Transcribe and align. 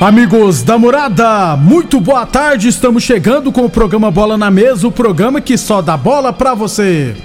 Amigos 0.00 0.62
da 0.62 0.78
morada, 0.78 1.56
muito 1.56 2.00
boa 2.00 2.24
tarde. 2.24 2.68
Estamos 2.68 3.02
chegando 3.02 3.50
com 3.50 3.64
o 3.64 3.68
programa 3.68 4.12
Bola 4.12 4.38
na 4.38 4.48
Mesa 4.48 4.86
o 4.86 4.92
programa 4.92 5.40
que 5.40 5.58
só 5.58 5.82
dá 5.82 5.96
bola 5.96 6.32
pra 6.32 6.54
você. 6.54 7.16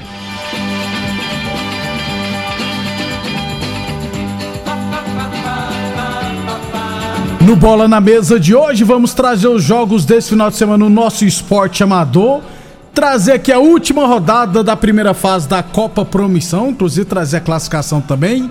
No 7.41 7.55
Bola 7.55 7.87
na 7.87 8.01
Mesa 8.01 8.39
de 8.39 8.55
hoje, 8.55 8.83
vamos 8.83 9.13
trazer 9.13 9.49
os 9.49 9.63
jogos 9.63 10.03
desse 10.03 10.29
final 10.29 10.49
de 10.49 10.55
semana 10.55 10.83
no 10.83 10.89
nosso 10.89 11.25
esporte 11.25 11.83
amador. 11.83 12.41
Trazer 12.91 13.33
aqui 13.33 13.51
a 13.51 13.59
última 13.59 14.07
rodada 14.07 14.63
da 14.63 14.75
primeira 14.75 15.13
fase 15.13 15.47
da 15.47 15.61
Copa 15.61 16.03
Promissão, 16.03 16.71
inclusive 16.71 17.05
trazer 17.05 17.37
a 17.37 17.41
classificação 17.41 18.01
também. 18.01 18.49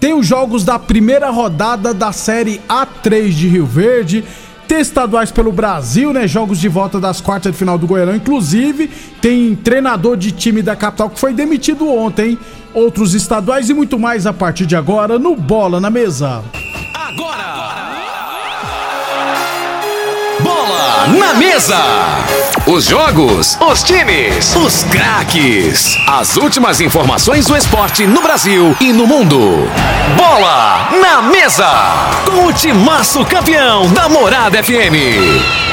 Tem 0.00 0.14
os 0.14 0.26
jogos 0.26 0.64
da 0.64 0.78
primeira 0.78 1.28
rodada 1.30 1.92
da 1.92 2.12
Série 2.12 2.60
A3 2.68 3.30
de 3.30 3.48
Rio 3.48 3.66
Verde. 3.66 4.24
Tem 4.68 4.80
estaduais 4.80 5.32
pelo 5.32 5.50
Brasil, 5.50 6.12
né? 6.12 6.28
Jogos 6.28 6.60
de 6.60 6.68
volta 6.68 7.00
das 7.00 7.20
quartas 7.20 7.52
de 7.52 7.58
final 7.58 7.76
do 7.76 7.86
Goiânia. 7.86 8.14
Inclusive, 8.14 8.88
tem 9.20 9.56
treinador 9.56 10.16
de 10.16 10.30
time 10.30 10.62
da 10.62 10.76
capital 10.76 11.10
que 11.10 11.18
foi 11.18 11.32
demitido 11.32 11.88
ontem. 11.88 12.38
Outros 12.72 13.14
estaduais 13.14 13.70
e 13.70 13.74
muito 13.74 13.98
mais 13.98 14.26
a 14.26 14.32
partir 14.32 14.66
de 14.66 14.76
agora 14.76 15.18
no 15.18 15.34
Bola 15.34 15.80
na 15.80 15.90
Mesa. 15.90 16.44
Agora! 16.94 17.97
Bola 20.40 21.06
na 21.08 21.34
Mesa! 21.34 21.76
Os 22.66 22.84
jogos, 22.84 23.58
os 23.60 23.82
times, 23.82 24.54
os 24.54 24.84
craques. 24.84 25.96
As 26.06 26.36
últimas 26.36 26.80
informações 26.80 27.46
do 27.46 27.56
esporte 27.56 28.06
no 28.06 28.22
Brasil 28.22 28.76
e 28.80 28.92
no 28.92 29.06
mundo. 29.06 29.68
Bola 30.16 30.90
na 31.00 31.22
Mesa! 31.22 31.70
Com 32.24 32.46
o 32.46 32.52
timaço 32.52 33.24
campeão 33.24 33.88
da 33.92 34.08
Morada 34.08 34.62
FM. 34.62 35.68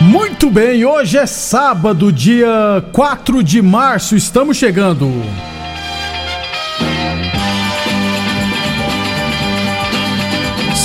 Muito 0.00 0.50
bem, 0.50 0.84
hoje 0.84 1.18
é 1.18 1.26
sábado, 1.26 2.10
dia 2.12 2.82
4 2.92 3.42
de 3.42 3.60
março, 3.60 4.16
estamos 4.16 4.56
chegando. 4.56 5.12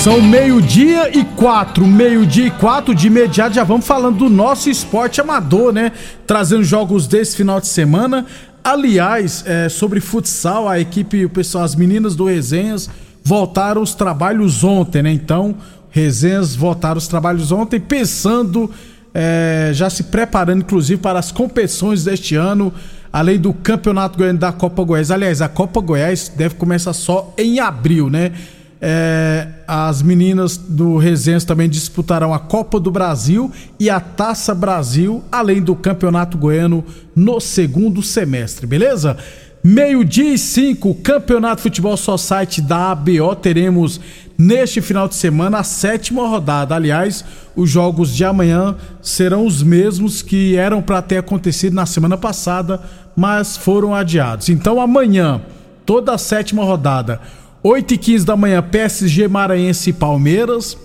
São 0.04 0.22
meio-dia 0.22 1.18
e 1.18 1.24
quatro, 1.24 1.88
meio-dia 1.88 2.48
e 2.48 2.52
quatro, 2.52 2.94
de 2.94 3.08
imediato 3.08 3.56
já 3.56 3.64
vamos 3.64 3.88
falando 3.88 4.18
do 4.18 4.30
nosso 4.30 4.70
esporte 4.70 5.22
amador, 5.22 5.72
né? 5.72 5.94
Trazendo 6.28 6.62
jogos 6.62 7.08
desse 7.08 7.38
final 7.38 7.62
de 7.62 7.68
semana. 7.68 8.26
Aliás, 8.62 9.46
é, 9.48 9.70
sobre 9.70 10.02
futsal, 10.02 10.68
a 10.68 10.78
equipe, 10.78 11.24
o 11.24 11.30
pessoal, 11.30 11.64
as 11.64 11.74
meninas 11.74 12.18
do 12.18 12.26
Resenhas 12.26 12.90
voltaram 13.24 13.82
os 13.82 13.96
trabalhos 13.96 14.62
ontem, 14.62 15.02
né? 15.02 15.10
Então, 15.10 15.56
Resenhas 15.90 16.54
voltaram 16.54 16.98
os 16.98 17.08
trabalhos 17.08 17.54
ontem, 17.54 17.80
pensando, 17.80 18.70
é, 19.14 19.72
já 19.74 19.90
se 19.90 20.04
preparando, 20.04 20.64
inclusive, 20.64 21.02
para 21.02 21.18
as 21.18 21.32
competições 21.32 22.04
deste 22.04 22.36
ano, 22.36 22.74
além 23.12 23.40
do 23.40 23.54
Campeonato 23.54 24.18
Goiano 24.18 24.38
da 24.40 24.52
Copa 24.52 24.84
Goiás. 24.84 25.12
Aliás, 25.12 25.42
a 25.42 25.48
Copa 25.48 25.80
Goiás 25.80 26.28
deve 26.28 26.56
começar 26.56 26.92
só 26.92 27.34
em 27.38 27.62
abril, 27.62 28.10
né? 28.10 28.34
É, 28.86 29.48
as 29.66 30.02
meninas 30.02 30.58
do 30.58 30.98
Resenhas 30.98 31.46
também 31.46 31.70
disputarão 31.70 32.34
a 32.34 32.40
Copa 32.40 32.82
do 32.82 32.92
Brasil 32.92 33.50
e 33.80 33.90
a 33.90 33.98
Taça 33.98 34.54
Brasil, 34.54 35.24
além 35.32 35.62
do 35.62 35.74
Campeonato 35.74 36.38
Goiano 36.38 36.84
no 37.16 37.40
segundo 37.40 38.04
semestre, 38.04 38.68
beleza? 38.68 39.16
Meio-dia 39.64 40.34
e 40.34 40.38
cinco, 40.38 40.96
Campeonato 40.96 41.62
Futebol 41.62 41.96
Society 41.96 42.62
da 42.62 42.92
ABO. 42.92 43.34
Teremos 43.38 44.02
neste 44.38 44.82
final 44.82 45.08
de 45.08 45.16
semana 45.16 45.60
a 45.60 45.64
sétima 45.64 46.28
rodada. 46.28 46.76
Aliás, 46.76 47.24
os 47.56 47.70
jogos 47.70 48.14
de 48.14 48.26
amanhã 48.26 48.76
serão 49.02 49.46
os 49.46 49.64
mesmos 49.64 50.22
que 50.22 50.58
eram 50.58 50.82
para 50.82 51.02
ter 51.02 51.20
acontecido 51.20 51.74
na 51.74 51.86
semana 51.86 52.18
passada, 52.18 52.82
mas 53.16 53.56
foram 53.56 53.96
adiados. 53.96 54.50
Então, 54.50 54.82
amanhã, 54.82 55.40
toda 55.86 56.14
a 56.14 56.18
sétima 56.18 56.66
rodada 56.66 57.22
8 57.64 57.94
e 57.94 57.98
15 57.98 58.26
da 58.26 58.36
manhã, 58.36 58.62
PSG 58.62 59.30
Maranhense 59.30 59.92
e 59.92 59.94
Palmeiras. 59.94 60.78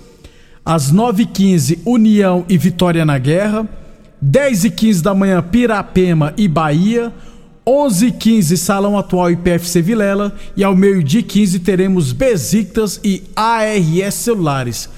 Às 0.64 0.92
9 0.92 1.24
e 1.24 1.26
15 1.26 1.80
União 1.84 2.44
e 2.48 2.56
Vitória 2.56 3.04
na 3.04 3.18
Guerra. 3.18 3.66
10 4.22 4.64
e 4.64 4.70
15 4.70 5.02
da 5.02 5.12
manhã, 5.12 5.42
Pirapema 5.42 6.32
e 6.36 6.46
Bahia. 6.46 7.12
11 7.66 8.06
e 8.06 8.12
15 8.12 8.56
Salão 8.56 8.96
Atual 8.96 9.28
e 9.32 9.36
PFC 9.36 9.82
Vilela. 9.82 10.32
E 10.56 10.62
ao 10.62 10.76
meio-dia 10.76 11.20
15 11.20 11.58
teremos 11.58 12.12
Besiktas 12.12 13.00
e 13.02 13.24
ARS 13.34 14.14
Celulares. 14.14 14.88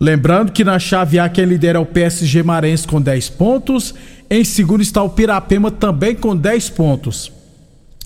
Lembrando 0.00 0.52
que 0.52 0.64
na 0.64 0.78
chave 0.78 1.18
A 1.18 1.28
quem 1.28 1.44
lidera 1.44 1.76
é 1.76 1.80
o 1.82 1.84
PSG 1.84 2.42
Maranhense 2.42 2.88
com 2.88 2.98
10 2.98 3.28
pontos. 3.28 3.94
Em 4.30 4.42
segundo 4.42 4.80
está 4.80 5.02
o 5.02 5.10
Pirapema 5.10 5.70
também 5.70 6.14
com 6.14 6.34
10 6.34 6.70
pontos. 6.70 7.30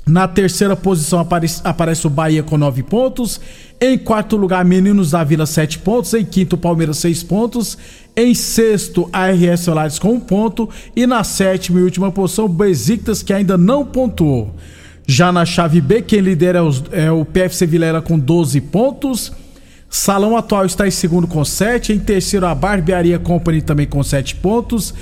Na 0.07 0.29
terceira 0.29 0.77
posição 0.77 1.19
aparece, 1.19 1.61
aparece, 1.65 2.07
o 2.07 2.11
Bahia 2.11 2.43
com 2.43 2.59
9 2.59 2.83
pontos. 2.83 3.41
Em 3.81 3.97
quarto 3.97 4.37
lugar, 4.37 4.65
Meninos 4.65 5.13
da 5.13 5.25
Vila, 5.25 5.47
7 5.47 5.79
pontos. 5.79 6.13
Em 6.13 6.25
quinto, 6.25 6.59
Palmeiras, 6.59 6.99
6 6.99 7.23
pontos. 7.23 7.79
Em 8.15 8.35
sexto, 8.35 9.09
ARS 9.13 9.61
Solares 9.61 9.99
com 9.99 10.11
1 10.11 10.15
um 10.15 10.21
ponto. 10.21 10.69
E 10.95 11.07
na 11.07 11.25
sétima 11.25 11.81
e 11.81 11.83
última 11.83 12.13
posição, 12.13 12.49
Besiktas, 12.49 13.23
que 13.23 13.33
ainda 13.33 13.57
não 13.57 13.85
pontuou. 13.85 14.55
Já 15.07 15.33
na 15.33 15.45
chave 15.45 15.81
B, 15.81 16.03
quem 16.03 16.21
lidera 16.21 16.59
é, 16.59 16.63
os, 16.63 16.85
é 16.93 17.11
o 17.11 17.25
PFC 17.25 17.67
Vilela 17.67 18.03
com 18.03 18.19
12 18.19 18.61
pontos. 18.61 19.33
Salão 19.89 20.37
Atual 20.37 20.67
está 20.67 20.87
em 20.87 20.91
segundo 20.91 21.27
com 21.27 21.45
7. 21.45 21.93
Em 21.93 21.99
terceiro, 21.99 22.47
a 22.47 22.55
Barbearia 22.55 23.19
Company 23.19 23.63
também 23.63 23.87
com 23.87 24.03
7 24.03 24.37
pontos. 24.37 24.93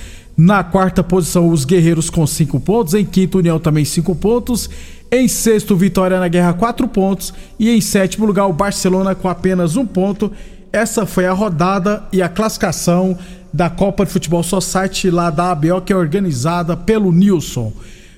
Na 0.44 0.64
quarta 0.64 1.04
posição, 1.04 1.48
os 1.48 1.64
Guerreiros 1.64 2.10
com 2.10 2.26
5 2.26 2.58
pontos. 2.58 2.94
Em 2.94 3.04
quinto, 3.04 3.38
União 3.38 3.60
também 3.60 3.84
5 3.84 4.12
pontos. 4.16 4.68
Em 5.08 5.28
sexto, 5.28 5.76
Vitória 5.76 6.18
na 6.18 6.26
Guerra, 6.26 6.52
4 6.52 6.88
pontos. 6.88 7.32
E 7.60 7.70
em 7.70 7.80
sétimo 7.80 8.26
lugar, 8.26 8.48
o 8.48 8.52
Barcelona 8.52 9.14
com 9.14 9.28
apenas 9.28 9.76
um 9.76 9.86
ponto. 9.86 10.32
Essa 10.72 11.06
foi 11.06 11.26
a 11.26 11.32
rodada 11.32 12.02
e 12.12 12.20
a 12.20 12.28
classificação 12.28 13.16
da 13.52 13.70
Copa 13.70 14.04
de 14.04 14.10
Futebol 14.10 14.42
Society 14.42 15.10
lá 15.10 15.30
da 15.30 15.52
ABO, 15.52 15.80
que 15.80 15.92
é 15.92 15.96
organizada 15.96 16.76
pelo 16.76 17.12
Nilson. 17.12 17.72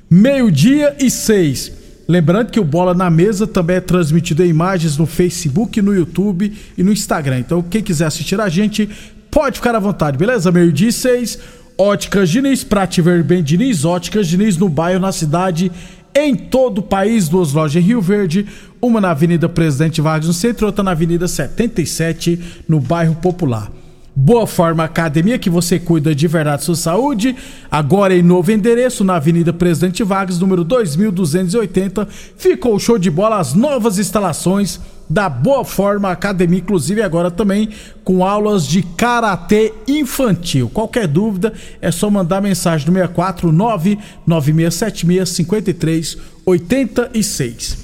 Meio-dia 0.08 0.96
e 0.98 1.10
seis. 1.10 1.72
Lembrando 2.08 2.50
que 2.50 2.60
o 2.60 2.64
Bola 2.64 2.94
na 2.94 3.10
Mesa 3.10 3.46
também 3.46 3.76
é 3.76 3.80
transmitido 3.82 4.42
em 4.42 4.48
imagens 4.48 4.96
no 4.96 5.04
Facebook, 5.04 5.82
no 5.82 5.94
YouTube 5.94 6.50
e 6.78 6.82
no 6.82 6.90
Instagram. 6.90 7.40
Então, 7.40 7.60
quem 7.60 7.82
quiser 7.82 8.06
assistir 8.06 8.40
a 8.40 8.48
gente, 8.48 8.88
pode 9.30 9.56
ficar 9.56 9.74
à 9.74 9.78
vontade, 9.78 10.16
beleza? 10.16 10.50
Meio-dia 10.50 10.88
e 10.88 10.92
seis. 10.92 11.38
Óticas 11.76 12.30
Diniz, 12.30 12.62
pra 12.62 12.86
te 12.86 13.02
ver 13.02 13.22
bem 13.24 13.42
Diniz, 13.42 13.84
Óticas 13.84 14.28
Diniz 14.28 14.56
no 14.56 14.68
bairro, 14.68 15.00
na 15.00 15.10
cidade, 15.10 15.72
em 16.14 16.36
todo 16.36 16.78
o 16.78 16.82
país, 16.82 17.28
duas 17.28 17.52
lojas 17.52 17.82
em 17.82 17.84
Rio 17.84 18.00
Verde, 18.00 18.46
uma 18.80 19.00
na 19.00 19.10
Avenida 19.10 19.48
Presidente 19.48 20.00
Vargas 20.00 20.28
no 20.28 20.32
centro, 20.32 20.66
outra 20.66 20.84
na 20.84 20.92
Avenida 20.92 21.26
77, 21.26 22.62
no 22.68 22.78
bairro 22.78 23.16
Popular. 23.16 23.72
Boa 24.16 24.46
Forma 24.46 24.84
Academia, 24.84 25.40
que 25.40 25.50
você 25.50 25.76
cuida 25.76 26.14
de 26.14 26.28
verdade 26.28 26.62
sua 26.62 26.76
saúde. 26.76 27.34
Agora 27.68 28.14
em 28.14 28.22
novo 28.22 28.52
endereço, 28.52 29.02
na 29.02 29.16
Avenida 29.16 29.52
Presidente 29.52 30.04
Vargas, 30.04 30.38
número 30.38 30.62
2280. 30.62 32.06
Ficou 32.36 32.78
show 32.78 32.96
de 32.96 33.10
bola 33.10 33.40
as 33.40 33.54
novas 33.54 33.98
instalações 33.98 34.78
da 35.10 35.28
Boa 35.28 35.64
Forma 35.64 36.10
Academia, 36.10 36.60
inclusive 36.60 37.02
agora 37.02 37.28
também 37.28 37.70
com 38.04 38.24
aulas 38.24 38.68
de 38.68 38.82
karatê 38.82 39.74
infantil. 39.88 40.70
Qualquer 40.72 41.08
dúvida 41.08 41.52
é 41.80 41.90
só 41.90 42.08
mandar 42.08 42.40
mensagem 42.40 42.86
no 42.86 42.92
649 42.92 43.98
9676 44.24 45.28
5386. 45.28 47.78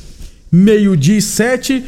Meio-dia 0.52 1.18
e 1.18 1.22
7. 1.22 1.84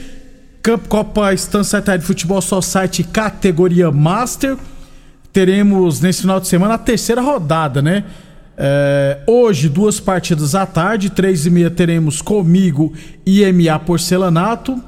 Campo 0.62 0.88
Copa 0.88 1.34
Estância 1.34 1.80
de 1.80 2.04
Futebol 2.04 2.40
só 2.40 2.60
site 2.60 3.02
categoria 3.02 3.90
Master. 3.90 4.56
Teremos 5.32 6.00
nesse 6.00 6.20
final 6.20 6.38
de 6.38 6.46
semana 6.46 6.74
a 6.74 6.78
terceira 6.78 7.20
rodada, 7.20 7.82
né? 7.82 8.04
É, 8.56 9.22
hoje, 9.26 9.68
duas 9.68 9.98
partidas 9.98 10.54
à 10.54 10.64
tarde, 10.64 11.10
três 11.10 11.46
e 11.46 11.50
meia 11.50 11.68
teremos 11.68 12.22
comigo 12.22 12.92
IMA 13.26 13.76
Porcelanato. 13.80 14.80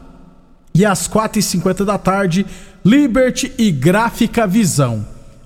E 0.73 0.85
às 0.85 1.09
quatro 1.09 1.41
e 1.41 1.43
cinquenta 1.43 1.85
da 1.85 1.99
tarde, 1.99 2.47
Liberty 2.85 3.53
e 3.59 3.73
Gráfica 3.73 4.47
Visão. 4.47 5.05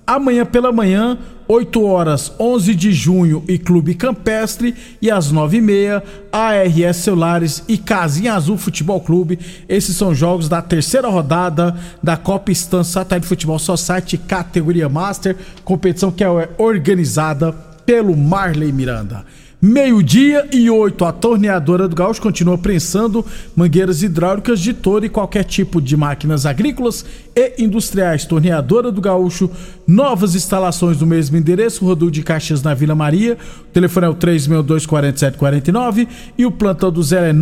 Amanhã 0.09 0.43
pela 0.43 0.71
manhã, 0.71 1.19
8 1.47 1.83
horas 1.83 2.33
11 2.39 2.73
de 2.73 2.91
junho 2.91 3.43
e 3.47 3.59
Clube 3.59 3.93
Campestre 3.93 4.73
e 4.99 5.11
às 5.11 5.31
9h30 5.31 6.01
ARS 6.31 6.95
Celulares 6.95 7.63
e 7.67 7.77
Casinha 7.77 8.33
Azul 8.33 8.57
Futebol 8.57 8.99
Clube. 9.01 9.37
Esses 9.69 9.95
são 9.95 10.15
jogos 10.15 10.49
da 10.49 10.63
terceira 10.63 11.07
rodada 11.07 11.77
da 12.01 12.17
Copa 12.17 12.51
Stan 12.51 12.83
Satélite 12.83 13.27
Futebol 13.27 13.59
Society 13.59 14.17
categoria 14.17 14.89
Master, 14.89 15.37
competição 15.63 16.11
que 16.11 16.23
é 16.23 16.49
organizada 16.57 17.51
pelo 17.85 18.17
Marley 18.17 18.71
Miranda. 18.71 19.23
Meio-dia 19.61 20.47
e 20.53 20.69
oito, 20.69 21.03
a 21.03 21.11
torneadora 21.11 21.85
do 21.85 21.93
Gaúcho 21.93 22.21
continua 22.21 22.57
prensando 22.57 23.25
mangueiras 23.53 24.01
hidráulicas 24.01 24.61
de 24.61 24.73
todo 24.73 25.05
e 25.05 25.09
qualquer 25.09 25.43
tipo 25.43 25.81
de 25.81 25.97
máquinas 25.97 26.45
agrícolas 26.45 27.05
e 27.35 27.61
industriais. 27.61 28.23
Torneadora 28.23 28.89
do 28.89 29.01
Gaúcho, 29.01 29.51
novas 29.85 30.33
instalações 30.33 31.01
no 31.01 31.05
mesmo 31.05 31.35
endereço, 31.35 31.83
Rodul 31.83 32.09
de 32.09 32.23
Caxias 32.23 32.63
na 32.63 32.73
Vila 32.73 32.95
Maria. 32.95 33.37
O 33.63 33.73
telefone 33.73 34.05
é 34.05 34.09
o 34.09 34.15
362-4749 34.15 36.07
e 36.37 36.45
o 36.45 36.51
plantão 36.51 36.89
do 36.89 37.03
zero 37.03 37.25
é 37.25 37.33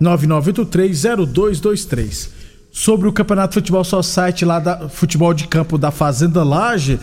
999830223. 0.00 2.30
Sobre 2.72 3.06
o 3.06 3.12
Campeonato 3.12 3.54
Futebol 3.54 3.84
Society 3.84 4.44
lá 4.44 4.58
da 4.58 4.88
Futebol 4.88 5.32
de 5.32 5.46
Campo 5.46 5.78
da 5.78 5.92
Fazenda 5.92 6.42
Laje, 6.42 6.98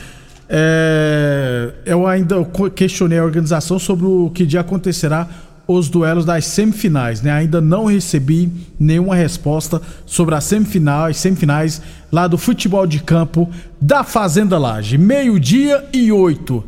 é, 0.55 1.71
eu 1.83 2.05
ainda 2.05 2.35
questionei 2.75 3.17
a 3.17 3.23
organização 3.23 3.79
sobre 3.79 4.05
o 4.05 4.29
que 4.29 4.45
dia 4.45 4.59
acontecerá 4.59 5.27
os 5.67 5.89
duelos 5.89 6.25
das 6.25 6.45
semifinais, 6.45 7.23
né? 7.23 7.31
Ainda 7.31 7.59
não 7.59 7.85
recebi 7.85 8.51
nenhuma 8.79 9.15
resposta 9.15 9.81
sobre 10.05 10.35
as 10.35 10.43
semifinais, 10.43 11.17
semifinais 11.17 11.81
lá 12.11 12.27
do 12.27 12.37
futebol 12.37 12.85
de 12.85 12.99
campo 12.99 13.49
da 13.81 14.03
Fazenda 14.03 14.59
Laje. 14.59 14.95
Meio-dia 14.95 15.85
e 15.91 16.11
oito. 16.11 16.63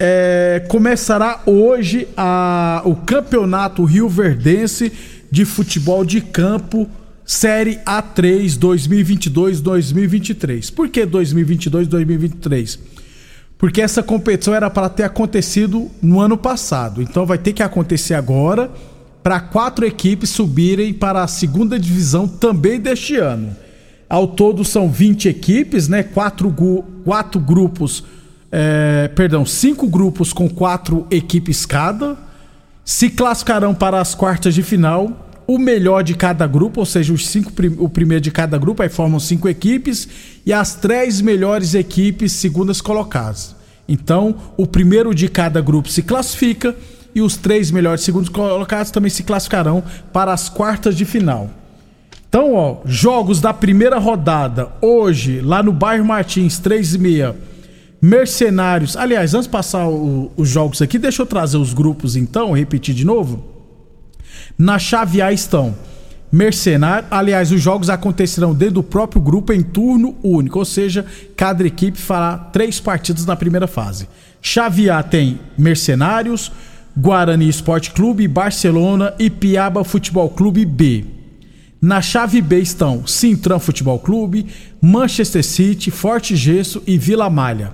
É, 0.00 0.66
começará 0.68 1.42
hoje 1.46 2.08
a, 2.16 2.82
o 2.84 2.96
Campeonato 2.96 3.84
Rio 3.84 4.08
Verdense 4.08 4.92
de 5.30 5.44
Futebol 5.44 6.04
de 6.04 6.20
Campo 6.20 6.88
Série 7.24 7.78
A3 7.86 8.58
2022-2023. 8.58 10.74
Por 10.74 10.88
que 10.88 11.06
2022-2023? 11.06 12.95
Porque 13.58 13.80
essa 13.80 14.02
competição 14.02 14.54
era 14.54 14.68
para 14.68 14.88
ter 14.88 15.04
acontecido 15.04 15.90
no 16.02 16.20
ano 16.20 16.36
passado. 16.36 17.00
Então 17.00 17.24
vai 17.24 17.38
ter 17.38 17.52
que 17.52 17.62
acontecer 17.62 18.14
agora 18.14 18.70
para 19.22 19.40
quatro 19.40 19.84
equipes 19.84 20.30
subirem 20.30 20.94
para 20.94 21.22
a 21.22 21.26
segunda 21.26 21.78
divisão 21.78 22.28
também 22.28 22.78
deste 22.78 23.16
ano. 23.16 23.56
Ao 24.08 24.28
todo 24.28 24.64
são 24.64 24.88
20 24.88 25.28
equipes, 25.28 25.88
né? 25.88 26.02
Quatro, 26.02 26.54
quatro 27.04 27.40
grupos, 27.40 28.04
é, 28.52 29.08
perdão, 29.16 29.44
cinco 29.44 29.88
grupos 29.88 30.32
com 30.32 30.48
quatro 30.48 31.06
equipes 31.10 31.66
cada. 31.66 32.16
Se 32.84 33.10
classificarão 33.10 33.74
para 33.74 34.00
as 34.00 34.14
quartas 34.14 34.54
de 34.54 34.62
final 34.62 35.25
o 35.46 35.58
melhor 35.58 36.02
de 36.02 36.14
cada 36.14 36.46
grupo, 36.46 36.80
ou 36.80 36.86
seja, 36.86 37.12
os 37.12 37.28
cinco, 37.28 37.52
o 37.78 37.88
primeiro 37.88 38.20
de 38.20 38.30
cada 38.30 38.58
grupo, 38.58 38.82
aí 38.82 38.88
formam 38.88 39.20
cinco 39.20 39.48
equipes, 39.48 40.08
e 40.44 40.52
as 40.52 40.74
três 40.74 41.20
melhores 41.20 41.74
equipes 41.74 42.32
segundas 42.32 42.80
colocadas. 42.80 43.54
Então, 43.88 44.34
o 44.56 44.66
primeiro 44.66 45.14
de 45.14 45.28
cada 45.28 45.60
grupo 45.60 45.88
se 45.88 46.02
classifica 46.02 46.74
e 47.14 47.22
os 47.22 47.36
três 47.36 47.70
melhores 47.70 48.02
segundos 48.02 48.28
colocados 48.28 48.90
também 48.90 49.10
se 49.10 49.22
classificarão 49.22 49.82
para 50.12 50.32
as 50.32 50.48
quartas 50.48 50.96
de 50.96 51.04
final. 51.04 51.48
Então, 52.28 52.54
ó, 52.54 52.78
jogos 52.84 53.40
da 53.40 53.54
primeira 53.54 53.98
rodada, 53.98 54.68
hoje, 54.82 55.40
lá 55.40 55.62
no 55.62 55.72
bairro 55.72 56.04
Martins, 56.04 56.58
3 56.58 56.94
e 56.94 56.98
meia, 56.98 57.36
Mercenários. 58.02 58.96
Aliás, 58.96 59.32
antes 59.32 59.46
de 59.46 59.52
passar 59.52 59.88
o, 59.88 60.30
os 60.36 60.48
jogos 60.48 60.82
aqui, 60.82 60.98
deixa 60.98 61.22
eu 61.22 61.26
trazer 61.26 61.56
os 61.56 61.72
grupos 61.72 62.16
então, 62.16 62.52
repetir 62.52 62.94
de 62.94 63.04
novo. 63.04 63.55
Na 64.58 64.78
chave 64.78 65.20
A 65.20 65.32
estão 65.32 65.74
Mercenário. 66.30 67.08
Aliás, 67.10 67.52
os 67.52 67.60
jogos 67.60 67.88
acontecerão 67.88 68.54
dentro 68.54 68.74
do 68.74 68.82
próprio 68.82 69.20
grupo 69.20 69.52
em 69.52 69.62
turno 69.62 70.16
único, 70.22 70.58
ou 70.58 70.64
seja, 70.64 71.06
cada 71.36 71.66
equipe 71.66 71.98
fará 71.98 72.36
três 72.36 72.80
partidas 72.80 73.24
na 73.24 73.36
primeira 73.36 73.66
fase. 73.66 74.08
Chave 74.42 74.90
A 74.90 75.02
tem 75.02 75.40
Mercenários, 75.56 76.52
Guarani 76.96 77.48
Esporte 77.48 77.90
Clube, 77.90 78.28
Barcelona 78.28 79.14
e 79.18 79.30
Piaba 79.30 79.84
Futebol 79.84 80.30
Clube 80.30 80.64
B. 80.64 81.04
Na 81.80 82.00
chave 82.00 82.40
B 82.40 82.58
estão 82.58 83.06
Sintran 83.06 83.58
Futebol 83.58 83.98
Clube, 83.98 84.46
Manchester 84.80 85.44
City, 85.44 85.90
Forte 85.90 86.34
Gesso 86.34 86.82
e 86.86 86.96
Vila 86.96 87.28
Malha. 87.28 87.72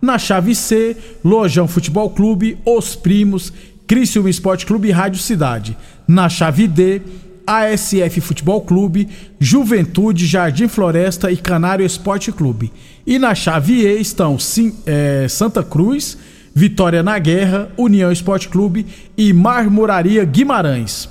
Na 0.00 0.18
chave 0.18 0.54
C, 0.54 0.96
Lojão 1.24 1.68
Futebol 1.68 2.10
Clube, 2.10 2.58
Os 2.64 2.96
Primos, 2.96 3.52
Criciúma 3.86 4.30
Esporte 4.30 4.66
Clube 4.66 4.88
e 4.88 4.92
Rádio 4.92 5.20
Cidade. 5.20 5.76
Na 6.06 6.28
chave 6.28 6.66
D, 6.66 7.02
ASF 7.46 8.20
Futebol 8.20 8.60
Clube, 8.62 9.08
Juventude, 9.38 10.26
Jardim 10.26 10.68
Floresta 10.68 11.30
e 11.30 11.36
Canário 11.36 11.84
Esporte 11.84 12.32
Clube. 12.32 12.72
E 13.06 13.18
na 13.18 13.34
chave 13.34 13.84
E 13.84 14.00
estão 14.00 14.38
Sim, 14.38 14.74
é, 14.86 15.26
Santa 15.28 15.62
Cruz, 15.62 16.16
Vitória 16.54 17.02
na 17.02 17.18
Guerra, 17.18 17.70
União 17.76 18.12
Esporte 18.12 18.48
Clube 18.48 18.86
e 19.16 19.32
Marmoraria 19.32 20.24
Guimarães. 20.24 21.08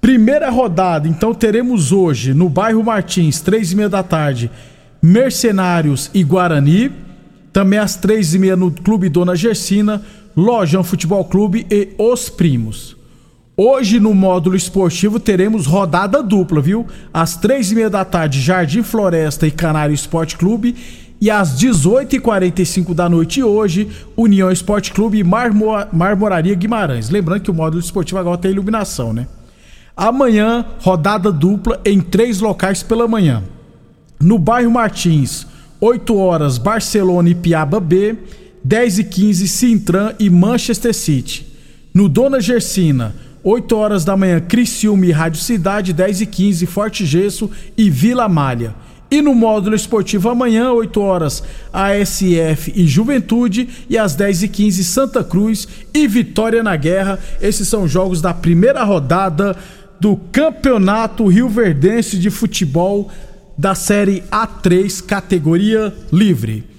Primeira 0.00 0.48
rodada, 0.48 1.06
então 1.06 1.34
teremos 1.34 1.92
hoje 1.92 2.32
no 2.32 2.48
bairro 2.48 2.82
Martins, 2.82 3.40
três 3.40 3.72
e 3.72 3.76
meia 3.76 3.88
da 3.88 4.02
tarde, 4.02 4.50
Mercenários 5.02 6.10
e 6.14 6.22
Guarani. 6.22 6.90
Também 7.52 7.78
às 7.78 7.96
três 7.96 8.32
e 8.32 8.38
meia 8.38 8.56
no 8.56 8.70
Clube 8.70 9.08
Dona 9.08 9.34
Gersina, 9.34 10.02
Lojão 10.36 10.84
Futebol 10.84 11.24
Clube 11.24 11.66
e 11.70 11.88
Os 11.98 12.28
Primos. 12.28 12.96
Hoje 13.56 14.00
no 14.00 14.14
módulo 14.14 14.56
esportivo 14.56 15.20
teremos 15.20 15.66
rodada 15.66 16.22
dupla, 16.22 16.60
viu? 16.60 16.86
Às 17.12 17.36
três 17.36 17.70
e 17.70 17.74
meia 17.74 17.90
da 17.90 18.04
tarde, 18.04 18.40
Jardim 18.40 18.82
Floresta 18.82 19.46
e 19.46 19.50
Canário 19.50 19.94
Esporte 19.94 20.36
Clube. 20.36 20.74
E 21.20 21.30
às 21.30 21.60
18h45 21.60 22.94
da 22.94 23.06
noite 23.06 23.42
hoje, 23.42 23.90
União 24.16 24.50
Esporte 24.50 24.92
Clube 24.92 25.18
e 25.18 25.24
Marmo 25.24 25.66
Marmoraria 25.92 26.54
Guimarães. 26.54 27.10
Lembrando 27.10 27.42
que 27.42 27.50
o 27.50 27.54
módulo 27.54 27.82
esportivo 27.82 28.18
agora 28.18 28.38
tem 28.38 28.50
iluminação, 28.50 29.12
né? 29.12 29.28
Amanhã, 29.94 30.64
rodada 30.80 31.30
dupla 31.30 31.78
em 31.84 32.00
três 32.00 32.40
locais 32.40 32.82
pela 32.82 33.06
manhã. 33.06 33.42
No 34.18 34.38
bairro 34.38 34.70
Martins, 34.70 35.46
8 35.78 36.16
horas, 36.16 36.56
Barcelona 36.56 37.28
e 37.28 37.34
Piaba 37.34 37.78
B. 37.78 38.16
10 38.62 38.98
e 38.98 39.04
15 39.04 39.48
Sintran 39.48 40.14
e 40.18 40.28
Manchester 40.28 40.94
City. 40.94 41.46
No 41.92 42.08
Dona 42.08 42.40
Gersina, 42.40 43.14
8 43.42 43.74
horas 43.76 44.04
da 44.04 44.16
manhã, 44.16 44.40
Criciúma 44.40 45.06
e 45.06 45.12
Rádio 45.12 45.40
Cidade, 45.40 45.92
10 45.92 46.22
e 46.22 46.26
15 46.26 46.66
Forte 46.66 47.06
Gesso 47.06 47.50
e 47.76 47.88
Vila 47.88 48.28
Malha. 48.28 48.74
E 49.10 49.20
no 49.20 49.34
módulo 49.34 49.74
esportivo 49.74 50.28
amanhã, 50.28 50.70
8 50.72 51.00
horas, 51.00 51.42
ASF 51.72 52.72
e 52.76 52.86
Juventude. 52.86 53.68
E 53.88 53.98
às 53.98 54.14
10 54.14 54.44
e 54.44 54.48
15 54.48 54.84
Santa 54.84 55.24
Cruz 55.24 55.66
e 55.92 56.06
Vitória 56.06 56.62
na 56.62 56.76
Guerra. 56.76 57.18
Esses 57.40 57.66
são 57.66 57.88
jogos 57.88 58.20
da 58.22 58.32
primeira 58.32 58.84
rodada 58.84 59.56
do 59.98 60.16
Campeonato 60.30 61.26
Rio 61.26 61.48
Verdense 61.48 62.18
de 62.18 62.30
Futebol 62.30 63.10
da 63.58 63.74
Série 63.74 64.22
A3, 64.30 65.04
categoria 65.04 65.92
livre 66.12 66.69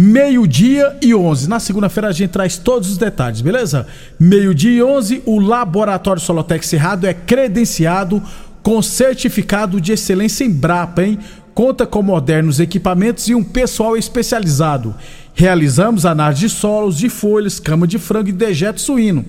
meio-dia 0.00 0.96
e 1.02 1.14
11. 1.14 1.46
Na 1.46 1.60
segunda-feira 1.60 2.08
a 2.08 2.12
gente 2.12 2.30
traz 2.30 2.56
todos 2.56 2.90
os 2.90 2.96
detalhes, 2.96 3.42
beleza? 3.42 3.86
Meio-dia 4.18 4.78
e 4.78 4.82
11, 4.82 5.22
o 5.26 5.38
Laboratório 5.38 6.22
Solotec 6.22 6.66
Cerrado 6.66 7.06
é 7.06 7.12
credenciado 7.12 8.22
com 8.62 8.80
certificado 8.80 9.78
de 9.78 9.92
excelência 9.92 10.42
em 10.42 10.50
Brapa, 10.50 11.02
hein? 11.02 11.18
conta 11.52 11.86
com 11.86 12.02
modernos 12.02 12.60
equipamentos 12.60 13.28
e 13.28 13.34
um 13.34 13.44
pessoal 13.44 13.94
especializado. 13.94 14.94
Realizamos 15.34 16.06
análise 16.06 16.40
de 16.40 16.48
solos, 16.48 16.96
de 16.96 17.10
folhas, 17.10 17.60
cama 17.60 17.86
de 17.86 17.98
frango 17.98 18.30
e 18.30 18.32
dejeto 18.32 18.80
suíno. 18.80 19.26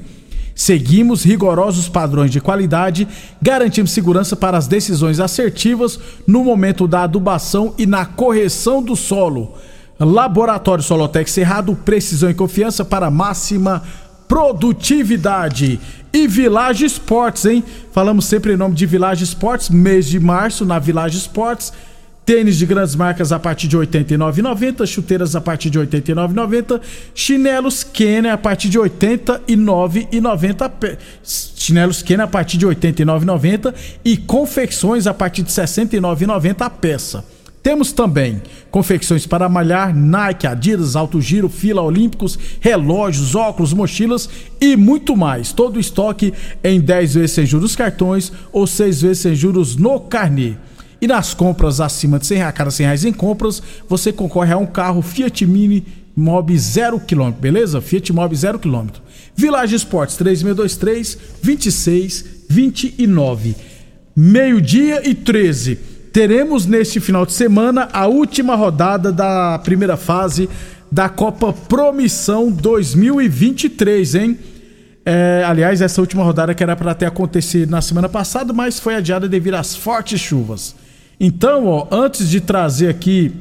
Seguimos 0.56 1.25
rigorosos 1.25 1.90
padrões 1.90 2.32
de 2.32 2.40
qualidade, 2.40 3.06
garantimos 3.42 3.92
segurança 3.92 4.38
para 4.38 4.58
as 4.58 4.68
decisões 4.68 5.20
assertivas 5.20 6.00
no 6.25 6.46
momento 6.46 6.88
da 6.88 7.04
adubação 7.04 7.74
e 7.78 7.86
na 7.86 8.06
correção 8.06 8.82
do 8.82 8.96
solo. 8.96 9.58
Laboratório 10.05 10.84
Solotec 10.84 11.29
Cerrado, 11.29 11.75
precisão 11.75 12.29
e 12.29 12.34
confiança 12.34 12.84
para 12.84 13.12
máxima 13.12 13.84
produtividade. 14.27 15.79
E 16.13 16.27
Village 16.27 16.86
Esportes, 16.86 17.46
hein? 17.46 17.63
Falamos 17.91 18.25
sempre 18.25 18.53
em 18.53 18.58
nome 18.58 18.75
de 18.75 18.86
Village 18.86 19.24
Esportes, 19.24 19.70
mês 19.70 20.08
de 20.08 20.20
março 20.20 20.65
na 20.65 20.79
Village 20.79 21.17
Esportes. 21.17 21.72
Tênis 22.25 22.55
de 22.55 22.65
grandes 22.65 22.96
marcas 22.96 23.31
a 23.31 23.39
partir 23.39 23.67
de 23.67 23.75
R$ 23.75 23.86
89,90, 23.86 24.86
chuteiras 24.86 25.36
a 25.36 25.41
partir 25.41 25.70
de 25.70 25.79
R$ 25.79 25.88
89,90, 25.88 26.79
chinelos 27.15 27.84
Kenner 27.84 28.31
a 28.31 28.38
partir 28.38 28.70
de 28.70 28.77
R$ 28.77 28.89
89,90, 28.89 30.98
chinelos 31.55 32.01
Kenner 32.01 32.25
a 32.25 32.27
partir 32.27 32.58
de 32.58 32.65
R$ 32.65 32.75
89,90 32.75 33.74
e 34.05 34.17
confecções 34.17 35.08
a 35.08 35.13
partir 35.13 35.41
de 35.41 35.51
R$ 35.51 35.63
69,90 35.63 36.62
a 36.62 36.70
peça. 36.70 37.25
Temos 37.63 37.91
também 37.91 38.41
confecções 38.72 39.27
para 39.27 39.48
malhar, 39.48 39.96
Nike, 39.96 40.48
Adidas, 40.48 40.96
Alto 40.96 41.22
Giro, 41.22 41.48
Fila 41.48 41.84
Olímpicos, 41.84 42.39
relógios, 42.60 43.36
óculos, 43.36 43.72
mochilas 43.72 44.27
e 44.60 44.75
muito 44.75 45.15
mais. 45.15 45.53
Todo 45.53 45.77
o 45.77 45.80
estoque 45.80 46.34
em 46.63 46.82
10 46.82 47.13
vezes 47.15 47.32
sem 47.32 47.46
juros 47.46 47.75
cartões 47.75 48.32
ou 48.51 48.65
6 48.65 49.01
vezes 49.03 49.20
sem 49.20 49.36
juros 49.36 49.75
no 49.75 50.00
carnê. 50.00 50.56
E 51.00 51.06
nas 51.06 51.36
compras 51.36 51.80
acima 51.80 52.18
de 52.18 52.25
100 52.25 52.38
reais, 52.39 52.56
cada 52.56 52.72
100 52.72 52.86
reais 52.86 53.06
em 53.06 53.13
compras, 53.13 53.62
você 53.88 54.12
concorre 54.12 54.53
a 54.53 54.58
um 54.58 54.65
carro 54.65 55.03
Fiat 55.03 55.46
Mini 55.46 55.86
Mob 56.15 56.58
0 56.58 57.00
km, 57.01 57.30
beleza? 57.32 57.80
Fiat 57.80 58.12
Mob 58.12 58.36
0 58.36 58.58
km. 58.60 58.88
Village 59.36 59.75
Esportes 59.75 60.15
3623 60.18 61.18
2629. 61.44 63.56
Meio-dia 64.15 65.08
e 65.08 65.13
13 65.15 65.90
teremos 66.12 66.65
neste 66.65 67.00
final 67.00 67.25
de 67.25 67.34
semana 67.34 67.88
a 67.94 68.08
última 68.08 68.56
rodada 68.56 69.12
da 69.12 69.60
primeira 69.60 69.96
fase 69.96 70.50
da 70.91 71.08
Copa 71.08 71.53
Promissão 71.53 72.51
2023, 72.51 74.15
hein? 74.15 74.39
É, 75.06 75.44
aliás, 75.48 75.82
essa 75.82 76.01
última 76.01 76.24
rodada 76.24 76.53
que 76.53 76.62
era 76.62 76.75
para 76.75 76.94
ter 76.94 77.06
acontecido 77.06 77.70
na 77.70 77.82
semana 77.82 78.10
passada, 78.10 78.53
mas 78.53 78.80
foi 78.80 78.96
adiada 78.96 79.27
devido 79.27 79.56
às 79.56 79.75
fortes 79.75 80.20
chuvas. 80.20 80.75
Então, 81.20 81.65
ó, 81.68 81.88
antes 81.91 82.30
de 82.30 82.41
trazer 82.41 82.89
aqui 82.89 83.32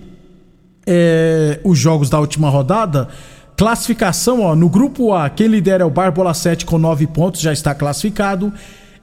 é, 0.87 1.61
os 1.65 1.79
jogos 1.79 2.09
da 2.09 2.19
última 2.21 2.49
rodada, 2.49 3.09
classificação, 3.57 4.43
ó, 4.43 4.55
no 4.55 4.69
grupo 4.69 5.13
A, 5.13 5.29
quem 5.29 5.49
lidera 5.49 5.83
é 5.83 5.87
o 5.87 5.91
Barbola 5.91 6.33
7 6.33 6.65
com 6.65 6.79
9 6.79 7.07
pontos, 7.09 7.41
já 7.41 7.53
está 7.53 7.75
classificado. 7.75 8.53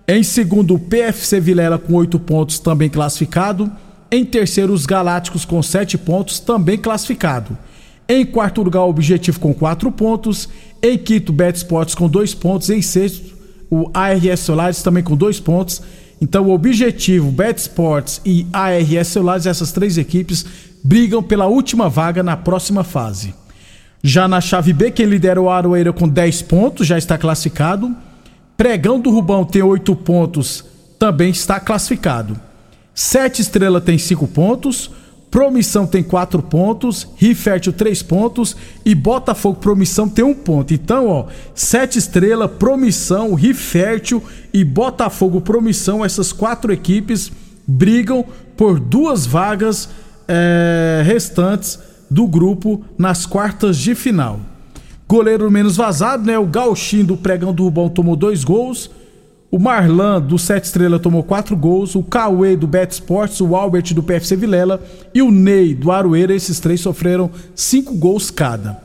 Em 0.10 0.24
segundo, 0.24 0.76
o 0.76 0.80
PFC 0.80 1.38
Vilela 1.42 1.78
com 1.78 1.94
oito 1.96 2.18
pontos, 2.18 2.60
também 2.60 2.90
classificado. 2.90 3.70
Em 4.10 4.24
terceiro, 4.24 4.72
os 4.72 4.86
Galácticos 4.86 5.44
com 5.44 5.62
sete 5.62 5.98
pontos, 5.98 6.40
também 6.40 6.78
classificado. 6.78 7.58
Em 8.08 8.26
quarto 8.26 8.64
lugar, 8.64 8.84
o 8.84 8.90
Objetivo 8.90 9.38
com 9.38 9.54
quatro 9.54 9.92
pontos. 9.92 10.48
Em 10.82 10.98
quinto, 10.98 11.34
Bet 11.34 11.58
Sports 11.58 11.94
com 11.94 12.08
dois 12.08 12.34
pontos. 12.34 12.70
Em 12.70 12.82
sexto, 12.82 13.36
o 13.70 13.92
ARS 13.94 14.40
Solares 14.40 14.82
também 14.82 15.04
com 15.04 15.14
dois 15.18 15.42
pontos. 15.42 15.82
Então, 16.22 16.46
o 16.46 16.54
Objetivo, 16.54 17.30
Bet 17.30 17.60
Sports 17.60 18.22
e 18.26 18.48
ARS 18.54 19.10
Solares, 19.10 19.46
essas 19.46 19.74
três 19.74 19.98
equipes, 19.98 20.46
brigam 20.82 21.22
pela 21.22 21.48
última 21.48 21.90
vaga 21.90 22.24
na 22.24 22.38
próxima 22.38 22.82
fase. 22.82 23.36
Já 24.02 24.26
na 24.26 24.40
chave 24.40 24.72
B, 24.72 24.90
quem 24.90 25.06
lidera 25.06 25.42
o 25.42 25.50
Aroeira 25.50 25.92
com 25.92 26.08
10 26.08 26.44
pontos, 26.44 26.88
já 26.88 26.98
está 26.98 27.18
classificado. 27.18 27.94
Pregão 28.58 29.00
do 29.00 29.12
Rubão 29.12 29.46
tem 29.46 29.62
oito 29.62 29.96
pontos, 29.96 30.66
também 30.98 31.30
está 31.30 31.60
classificado. 31.60 32.38
Sete 32.94 33.40
Estrela 33.40 33.80
tem 33.80 34.00
cinco 34.00 34.28
pontos. 34.28 34.90
Promissão 35.30 35.86
tem 35.86 36.02
quatro 36.02 36.42
pontos, 36.42 37.06
Rifértil 37.18 37.74
três 37.74 38.02
pontos 38.02 38.56
e 38.86 38.96
Botafogo 38.96 39.60
Promissão 39.60 40.08
tem 40.08 40.24
um 40.24 40.34
ponto. 40.34 40.74
Então, 40.74 41.08
ó, 41.08 41.26
Sete 41.54 42.00
Estrela, 42.00 42.48
Promissão, 42.48 43.36
Rifértil 43.36 44.24
e 44.54 44.64
Botafogo 44.64 45.42
Promissão, 45.42 46.04
essas 46.04 46.32
quatro 46.32 46.72
equipes 46.72 47.30
brigam 47.68 48.26
por 48.56 48.80
duas 48.80 49.26
vagas 49.26 49.90
é, 50.28 51.04
restantes 51.06 51.78
do 52.10 52.26
grupo 52.26 52.84
nas 52.98 53.26
quartas 53.26 53.78
de 53.78 53.94
final. 53.94 54.40
Goleiro 55.08 55.50
menos 55.50 55.78
vazado, 55.78 56.26
né? 56.26 56.38
O 56.38 56.46
Gauchinho 56.46 57.06
do 57.06 57.18
Pregão 57.18 57.54
do 57.54 57.64
Rubão 57.64 57.88
tomou 57.88 58.16
dois 58.16 58.44
gols. 58.44 58.92
O 59.50 59.58
Marlan 59.58 60.22
do 60.22 60.38
Sete 60.38 60.66
Estrela 60.66 61.00
tomou 61.00 61.24
quatro 61.24 61.56
gols. 61.56 61.96
O 61.96 62.04
Cauê 62.04 62.58
do 62.58 62.68
Bet 62.68 62.92
Sports, 62.92 63.40
o 63.40 63.56
Albert 63.56 63.94
do 63.94 64.04
PFC 64.04 64.36
Vilela 64.36 64.84
e 65.14 65.22
o 65.22 65.32
Ney 65.32 65.74
do 65.74 65.92
Aroeira. 65.92 66.36
Esses 66.36 66.60
três 66.60 66.82
sofreram 66.82 67.32
cinco 67.56 67.96
gols 67.96 68.30
cada. 68.30 68.82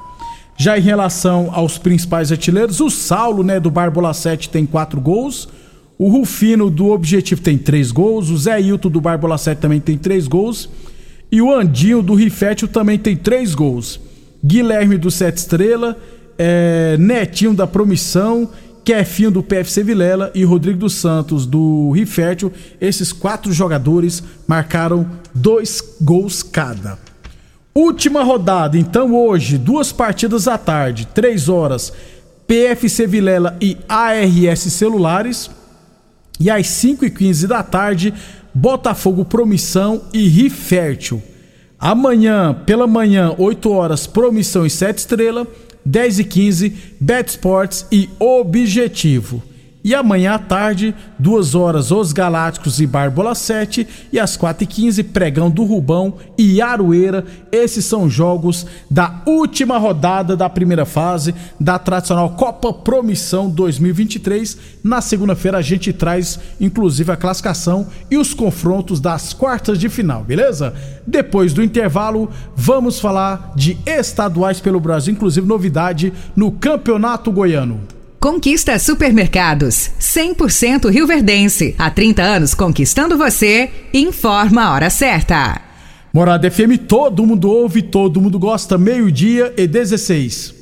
Já 0.57 0.79
em 0.79 0.83
relação 0.83 1.50
aos 1.52 1.76
principais 1.76 2.31
artilheiros, 2.31 2.79
o 2.79 2.88
Saulo, 2.88 3.43
né, 3.43 3.59
do 3.59 3.71
Barbola 3.71 4.14
7 4.14 4.49
tem 4.49 4.64
quatro 4.64 5.00
gols. 5.00 5.49
O 5.99 6.09
Rufino 6.09 6.71
do 6.71 6.91
Objetivo 6.91 7.41
tem 7.41 7.59
três 7.59 7.91
gols. 7.91 8.31
O 8.31 8.38
Zé 8.38 8.61
Hilton 8.61 8.91
do 8.91 9.00
Barbola 9.00 9.37
7 9.37 9.59
também 9.59 9.81
tem 9.81 9.99
três 9.99 10.29
gols. 10.29 10.69
E 11.33 11.43
o 11.43 11.52
Andinho 11.52 12.00
do 12.00 12.14
Rifétil 12.14 12.69
também 12.69 12.97
tem 12.97 13.17
três 13.17 13.57
gols. 13.57 13.99
Guilherme 14.45 14.99
do 14.99 15.11
Sete 15.11 15.39
Estrela, 15.39 15.97
é, 16.39 16.97
Netinho 16.99 17.55
da 17.55 17.67
Promissão, 17.67 18.49
Kefinho 18.85 19.31
do 19.31 19.43
PFC 19.43 19.83
Vilela 19.85 20.31
e 20.35 20.43
Rodrigo 20.45 20.81
dos 20.81 20.95
Santos 20.95 21.47
do 21.47 21.93
Rifértil. 21.93 22.53
Esses 22.81 23.13
quatro 23.13 23.53
jogadores 23.53 24.23
marcaram 24.47 25.07
dois 25.35 25.81
gols 26.01 26.43
cada. 26.43 26.99
Última 27.75 28.23
rodada, 28.23 28.77
então 28.77 29.15
hoje, 29.15 29.57
duas 29.57 29.93
partidas 29.93 30.47
à 30.47 30.59
tarde, 30.59 31.09
três 31.15 31.49
horas, 31.49 31.93
PFC 32.47 33.07
Vilela 33.07 33.57
e 33.61 33.79
ARS 33.89 34.61
Celulares. 34.61 35.51
E 36.39 36.51
às 36.51 36.67
5 36.67 37.05
e 37.05 37.11
15 37.11 37.47
da 37.47 37.63
tarde, 37.63 38.13
Botafogo 38.53 39.25
Promissão 39.25 40.03
e 40.13 40.27
Rifértil. 40.27 41.23
Amanhã, 41.83 42.55
pela 42.65 42.87
manhã, 42.87 43.35
8 43.37 43.69
horas, 43.69 44.07
Promissão 44.07 44.65
e 44.65 44.71
7 44.71 44.99
Estrela. 44.99 45.49
10 45.85 46.21
e 46.21 46.25
15, 46.25 46.77
Bet 47.01 47.31
Sports 47.31 47.89
e 47.91 48.09
Objetivo. 48.21 49.43
E 49.85 49.95
amanhã 49.95 50.35
à 50.35 50.39
tarde, 50.39 50.95
2 51.19 51.55
horas, 51.55 51.91
Os 51.91 52.12
Galácticos 52.12 52.81
e 52.81 52.87
Barbola 52.87 53.35
7. 53.35 53.87
E 54.12 54.19
às 54.19 54.37
4h15, 54.37 55.05
Pregão 55.12 55.51
do 55.51 55.65
Rubão 55.65 56.15
e 56.39 56.62
Aroeira. 56.62 57.25
Esses 57.51 57.85
são 57.85 58.09
jogos 58.09 58.67
da 58.91 59.23
última 59.27 59.79
rodada 59.79 60.37
da 60.37 60.49
primeira 60.49 60.85
fase 60.85 61.35
da 61.59 61.79
tradicional 61.79 62.31
Copa 62.31 62.73
Promissão 62.73 63.51
2023. 63.51 64.57
Na 64.85 65.01
segunda-feira, 65.01 65.59
a 65.59 65.62
gente 65.62 65.93
traz, 65.93 66.39
inclusive, 66.61 67.11
a 67.11 67.17
classificação 67.17 67.89
e 68.11 68.17
os 68.17 68.33
confrontos 68.35 69.01
das 69.01 69.33
quartas 69.33 69.79
de 69.79 69.89
final, 69.89 70.23
beleza? 70.23 70.75
Depois 71.07 71.53
do 71.53 71.62
intervalo, 71.62 72.31
vamos 72.55 73.01
falar 73.01 73.53
de 73.57 73.77
estaduais 73.85 74.61
pelo 74.61 74.79
Brasil, 74.79 75.12
inclusive 75.12 75.47
novidade 75.47 76.12
no 76.37 76.53
Campeonato 76.53 77.33
Goiano. 77.33 77.81
Conquista 78.23 78.79
Supermercados, 78.79 79.91
100% 79.99 80.88
Rio 80.88 81.09
Verdense. 81.09 81.75
Há 81.76 81.91
30 81.91 82.23
anos 82.23 82.55
conquistando 82.55 83.19
você. 83.19 83.69
Informa 83.93 84.62
a 84.62 84.73
hora 84.73 84.91
certa. 84.91 85.61
Morada 86.14 86.49
FM, 86.49 86.79
todo 86.87 87.26
mundo 87.26 87.50
ouve, 87.50 87.83
todo 87.83 88.21
mundo 88.21 88.38
gosta. 88.38 88.79
Meio-dia 88.79 89.52
e 89.57 89.67
16. 89.67 90.62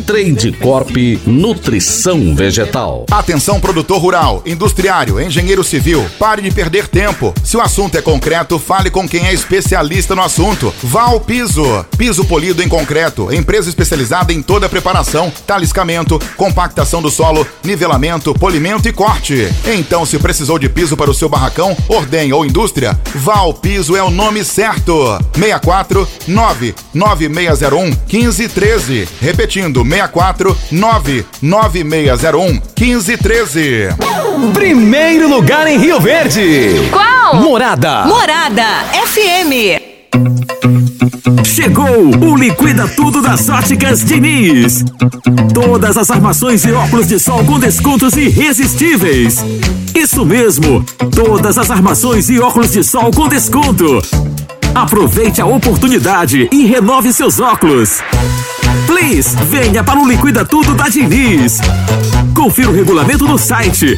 Trade 0.01 0.51
Corp 0.53 0.95
Nutrição 1.25 2.35
Vegetal. 2.35 3.05
Atenção 3.11 3.59
produtor 3.59 3.99
rural, 3.99 4.41
industriário, 4.45 5.21
engenheiro 5.21 5.63
civil, 5.63 6.05
pare 6.17 6.41
de 6.41 6.51
perder 6.51 6.87
tempo. 6.87 7.33
Se 7.43 7.55
o 7.57 7.61
assunto 7.61 7.97
é 7.97 8.01
concreto, 8.01 8.57
fale 8.59 8.89
com 8.89 9.07
quem 9.07 9.27
é 9.27 9.33
especialista 9.33 10.15
no 10.15 10.21
assunto. 10.21 10.73
Val 10.83 11.19
Piso, 11.19 11.85
piso 11.97 12.25
polido 12.25 12.61
em 12.63 12.67
concreto, 12.67 13.33
empresa 13.33 13.69
especializada 13.69 14.33
em 14.33 14.41
toda 14.41 14.65
a 14.65 14.69
preparação, 14.69 15.31
taliscamento, 15.45 16.19
compactação 16.35 17.01
do 17.01 17.11
solo, 17.11 17.45
nivelamento, 17.63 18.33
polimento 18.33 18.87
e 18.87 18.93
corte. 18.93 19.47
Então, 19.65 20.05
se 20.05 20.17
precisou 20.17 20.57
de 20.57 20.67
piso 20.67 20.97
para 20.97 21.11
o 21.11 21.13
seu 21.13 21.29
barracão, 21.29 21.75
ordem 21.87 22.33
ou 22.33 22.45
indústria, 22.45 22.99
Val 23.15 23.53
Piso 23.53 23.95
é 23.95 24.03
o 24.03 24.09
nome 24.09 24.43
certo. 24.43 25.19
64 25.33 26.07
99601 26.27 27.91
1513. 28.07 29.07
Repetindo, 29.21 29.80
64 29.83 30.57
99601 30.71 32.61
1513. 32.77 33.89
Primeiro 34.53 35.27
lugar 35.29 35.67
em 35.67 35.77
Rio 35.77 35.99
Verde. 35.99 36.89
Qual? 36.91 37.35
Morada. 37.35 38.05
Morada 38.05 38.65
FM. 39.05 39.81
Chegou 41.45 42.09
o 42.23 42.35
Liquida 42.35 42.87
Tudo 42.87 43.21
das 43.21 43.47
Óticas 43.49 44.03
Diniz. 44.03 44.83
Todas 45.53 45.97
as 45.97 46.09
armações 46.09 46.65
e 46.65 46.71
óculos 46.71 47.07
de 47.07 47.19
sol 47.19 47.43
com 47.43 47.59
descontos 47.59 48.15
irresistíveis. 48.15 49.43
Isso 49.93 50.25
mesmo, 50.25 50.83
todas 51.13 51.57
as 51.57 51.69
armações 51.69 52.29
e 52.29 52.39
óculos 52.39 52.71
de 52.71 52.83
sol 52.83 53.11
com 53.11 53.27
desconto. 53.27 54.01
Aproveite 54.73 55.41
a 55.41 55.45
oportunidade 55.45 56.47
e 56.51 56.65
renove 56.65 57.11
seus 57.11 57.39
óculos. 57.39 58.01
Please, 58.91 59.37
venha 59.45 59.81
para 59.85 59.97
o 59.97 60.05
Liquida 60.05 60.43
Tudo 60.43 60.75
da 60.75 60.89
Diniz. 60.89 61.59
Confira 62.35 62.69
o 62.69 62.73
regulamento 62.73 63.25
no 63.25 63.37
site 63.37 63.97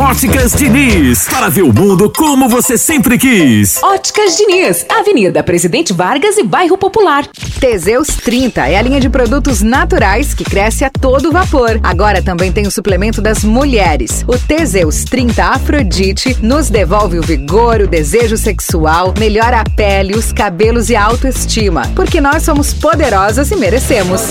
Óticas 0.00 0.52
Diniz, 0.52 1.26
para 1.28 1.48
ver 1.48 1.62
o 1.62 1.72
mundo 1.72 2.08
como 2.16 2.48
você 2.48 2.78
sempre 2.78 3.18
quis. 3.18 3.82
Óticas 3.82 4.36
Diniz, 4.36 4.86
Avenida 4.88 5.42
Presidente 5.42 5.92
Vargas 5.92 6.38
e 6.38 6.44
Bairro 6.44 6.78
Popular. 6.78 7.26
Teseus 7.58 8.06
30 8.06 8.68
é 8.68 8.76
a 8.76 8.82
linha 8.82 9.00
de 9.00 9.10
produtos 9.10 9.60
naturais 9.60 10.34
que 10.34 10.44
cresce 10.44 10.84
a 10.84 10.90
todo 10.90 11.32
vapor. 11.32 11.80
Agora 11.82 12.22
também 12.22 12.52
tem 12.52 12.64
o 12.64 12.70
suplemento 12.70 13.20
das 13.20 13.42
mulheres. 13.42 14.24
O 14.28 14.38
Teseus 14.38 15.02
30 15.02 15.44
Afrodite 15.44 16.36
nos 16.40 16.70
devolve 16.70 17.18
o 17.18 17.22
vigor, 17.22 17.80
o 17.80 17.88
desejo 17.88 18.36
sexual, 18.36 19.12
melhora 19.18 19.60
a 19.60 19.64
pele, 19.64 20.14
os 20.14 20.32
cabelos 20.32 20.90
e 20.90 20.94
a 20.94 21.02
autoestima. 21.02 21.82
Porque 21.96 22.20
nós 22.20 22.44
somos 22.44 22.72
poderosas 22.72 23.50
e 23.50 23.56
merecemos. 23.56 24.28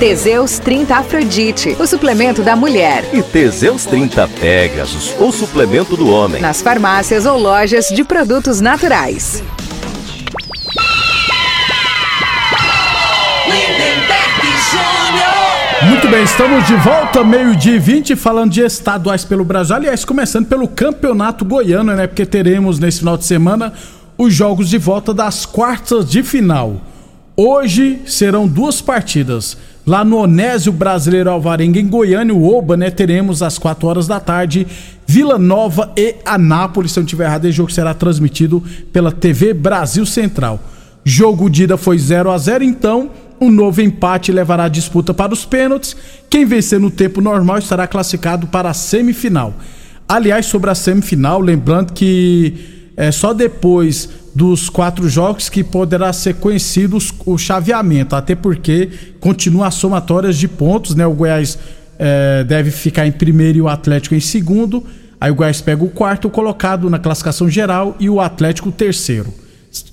Teseus 0.00 0.58
30 0.58 0.96
Afrodite, 0.96 1.76
o 1.78 1.86
suplemento 1.86 2.42
da 2.42 2.56
mulher. 2.56 3.04
E 3.20 3.22
Teseus 3.22 3.84
30 3.84 4.26
Pegasus, 4.28 5.14
o 5.18 5.30
suplemento 5.30 5.94
do 5.94 6.08
homem. 6.08 6.40
Nas 6.40 6.62
farmácias 6.62 7.26
ou 7.26 7.38
lojas 7.38 7.88
de 7.88 8.02
produtos 8.02 8.62
naturais. 8.62 9.42
Muito 15.82 16.08
bem, 16.08 16.22
estamos 16.24 16.66
de 16.66 16.74
volta, 16.76 17.22
meio-dia 17.22 17.76
e 17.76 17.78
20, 17.78 18.16
falando 18.16 18.52
de 18.52 18.62
estaduais 18.62 19.22
pelo 19.22 19.44
Brasil. 19.44 19.76
Aliás, 19.76 20.02
começando 20.02 20.46
pelo 20.46 20.66
Campeonato 20.66 21.44
Goiano, 21.44 21.94
né? 21.94 22.06
Porque 22.06 22.24
teremos 22.24 22.78
nesse 22.78 23.00
final 23.00 23.18
de 23.18 23.26
semana 23.26 23.74
os 24.16 24.32
jogos 24.32 24.70
de 24.70 24.78
volta 24.78 25.12
das 25.12 25.44
quartas 25.44 26.08
de 26.08 26.22
final. 26.22 26.80
Hoje 27.36 28.00
serão 28.06 28.48
duas 28.48 28.80
partidas. 28.80 29.58
Lá 29.90 30.04
no 30.04 30.18
Onésio 30.18 30.72
Brasileiro 30.72 31.28
Alvarenga, 31.28 31.80
em 31.80 31.88
Goiânia, 31.88 32.32
o 32.32 32.46
Oba, 32.56 32.76
né? 32.76 32.92
Teremos 32.92 33.42
às 33.42 33.58
4 33.58 33.88
horas 33.88 34.06
da 34.06 34.20
tarde 34.20 34.64
Vila 35.04 35.36
Nova 35.36 35.92
e 35.96 36.14
Anápolis. 36.24 36.92
Se 36.92 37.00
eu 37.00 37.02
não 37.02 37.06
estiver 37.06 37.24
errado, 37.24 37.46
esse 37.46 37.56
jogo 37.56 37.72
será 37.72 37.92
transmitido 37.92 38.62
pela 38.92 39.10
TV 39.10 39.52
Brasil 39.52 40.06
Central. 40.06 40.60
Jogo 41.04 41.50
de 41.50 41.64
ida 41.64 41.76
foi 41.76 41.98
0 41.98 42.30
a 42.30 42.38
0 42.38 42.62
então 42.62 43.10
um 43.40 43.50
novo 43.50 43.82
empate 43.82 44.30
levará 44.30 44.66
a 44.66 44.68
disputa 44.68 45.12
para 45.12 45.34
os 45.34 45.44
pênaltis. 45.44 45.96
Quem 46.30 46.44
vencer 46.44 46.78
no 46.78 46.92
tempo 46.92 47.20
normal 47.20 47.58
estará 47.58 47.84
classificado 47.88 48.46
para 48.46 48.70
a 48.70 48.74
semifinal. 48.74 49.54
Aliás, 50.08 50.46
sobre 50.46 50.70
a 50.70 50.74
semifinal, 50.76 51.40
lembrando 51.40 51.92
que 51.92 52.92
é 52.96 53.10
só 53.10 53.32
depois 53.32 54.08
dos 54.34 54.68
quatro 54.68 55.08
jogos 55.08 55.48
que 55.48 55.64
poderá 55.64 56.12
ser 56.12 56.34
conhecido 56.34 56.98
o 57.26 57.36
chaveamento, 57.36 58.14
até 58.14 58.34
porque 58.34 58.88
continua 59.18 59.66
as 59.66 59.74
somatórias 59.74 60.36
de 60.36 60.46
pontos, 60.46 60.94
né? 60.94 61.06
O 61.06 61.12
Goiás 61.12 61.58
é, 61.98 62.44
deve 62.44 62.70
ficar 62.70 63.06
em 63.06 63.12
primeiro 63.12 63.58
e 63.58 63.62
o 63.62 63.68
Atlético 63.68 64.14
em 64.14 64.20
segundo. 64.20 64.84
Aí 65.20 65.30
o 65.30 65.34
Goiás 65.34 65.60
pega 65.60 65.84
o 65.84 65.88
quarto 65.88 66.30
colocado 66.30 66.88
na 66.88 66.98
classificação 66.98 67.48
geral 67.48 67.96
e 67.98 68.08
o 68.08 68.20
Atlético 68.20 68.68
o 68.68 68.72
terceiro 68.72 69.32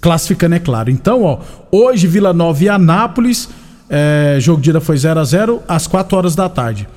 classificando, 0.02 0.56
é 0.56 0.60
claro. 0.60 0.90
Então, 0.90 1.24
ó, 1.24 1.40
hoje 1.72 2.08
Vila 2.08 2.34
Nova 2.34 2.64
e 2.64 2.70
Anápolis, 2.70 3.50
é, 3.90 4.38
jogo 4.40 4.62
de 4.62 4.70
ida 4.70 4.82
foi 4.82 4.98
0 4.98 5.20
a 5.20 5.24
0 5.24 5.64
às 5.68 5.88
4 5.88 6.18
horas 6.18 6.36
da 6.36 6.50
tarde. 6.50 6.88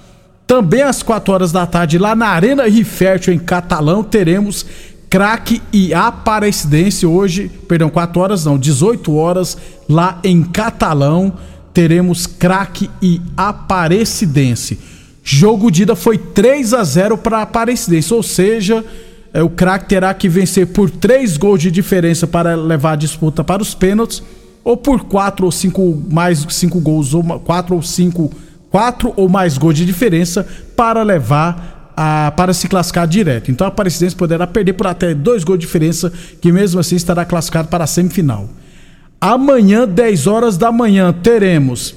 Também 0.46 0.83
às 0.83 1.03
4 1.03 1.33
horas 1.33 1.53
da 1.53 1.66
tarde, 1.66 1.98
lá 1.98 2.14
na 2.16 2.29
Arena 2.29 2.68
Rifértil, 2.68 3.33
em 3.33 3.38
Catalão, 3.38 4.03
teremos 4.03 4.66
Craque 5.11 5.61
e 5.73 5.92
Aparecidense. 5.92 7.05
Hoje, 7.05 7.51
perdão, 7.66 7.90
4 7.90 8.20
horas 8.20 8.44
não, 8.44 8.57
18 8.57 9.12
horas, 9.12 9.59
lá 9.88 10.20
em 10.23 10.44
Catalão, 10.44 11.33
teremos 11.75 12.29
Craque 12.29 12.88
e 13.03 13.20
Aparecidense. 13.37 14.79
Jogo 15.25 15.68
de 15.70 15.83
ida 15.83 15.96
foi 15.96 16.16
3 16.16 16.73
a 16.73 16.85
0 16.85 17.18
para 17.18 17.38
a 17.38 17.42
Aparecidense, 17.42 18.14
ou 18.14 18.23
seja, 18.23 18.85
é, 19.35 19.42
o 19.42 19.51
craque 19.51 19.88
terá 19.88 20.14
que 20.14 20.29
vencer 20.29 20.68
por 20.68 20.88
3 20.88 21.37
gols 21.37 21.61
de 21.61 21.70
diferença 21.70 22.27
para 22.27 22.55
levar 22.55 22.92
a 22.92 22.96
disputa 22.96 23.44
para 23.44 23.62
os 23.62 23.75
pênaltis, 23.75 24.23
ou 24.64 24.77
por 24.77 25.05
4 25.05 25.44
ou 25.44 25.53
5 25.53 26.05
mais 26.11 26.46
5 26.49 26.81
gols, 26.81 27.14
ou 27.14 27.23
4 27.23 27.75
ou 27.75 27.83
5, 27.83 28.33
4 28.70 29.12
ou 29.16 29.29
mais 29.29 29.59
gols 29.59 29.75
de 29.75 29.85
diferença 29.85 30.46
para 30.77 31.03
levar 31.03 31.80
a, 32.02 32.30
para 32.30 32.54
se 32.54 32.66
classificar 32.66 33.06
direto. 33.06 33.50
Então 33.50 33.66
a 33.66 33.68
Aparecidense 33.68 34.16
poderá 34.16 34.46
perder 34.46 34.72
por 34.72 34.86
até 34.86 35.12
2 35.12 35.44
gols 35.44 35.58
de 35.58 35.66
diferença, 35.66 36.10
que 36.40 36.50
mesmo 36.50 36.80
assim 36.80 36.96
estará 36.96 37.26
classificado 37.26 37.68
para 37.68 37.84
a 37.84 37.86
semifinal. 37.86 38.48
Amanhã, 39.20 39.86
10 39.86 40.26
horas 40.26 40.56
da 40.56 40.72
manhã, 40.72 41.12
teremos 41.12 41.94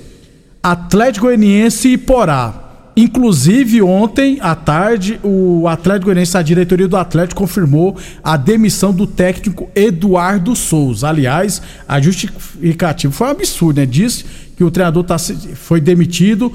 Atlético 0.62 1.28
Goianiense 1.28 1.88
e 1.88 1.98
Porá. 1.98 2.60
Inclusive, 2.98 3.82
ontem 3.82 4.40
à 4.42 4.54
tarde, 4.54 5.22
o 5.24 5.70
Atlético 5.70 6.08
Goianiense, 6.08 6.38
a 6.38 6.42
diretoria 6.42 6.88
do 6.88 6.98
Atlético, 6.98 7.40
confirmou 7.40 7.96
a 8.22 8.36
demissão 8.36 8.92
do 8.92 9.08
técnico 9.08 9.70
Eduardo 9.74 10.54
Souza. 10.54 11.08
Aliás, 11.08 11.62
a 11.88 12.02
justificativa 12.02 13.14
foi 13.14 13.28
um 13.28 13.32
absurdo, 13.32 13.80
né? 13.80 13.86
Diz 13.86 14.26
que 14.58 14.66
o 14.66 14.70
treinador 14.70 15.06
tá, 15.06 15.18
foi 15.18 15.80
demitido 15.80 16.52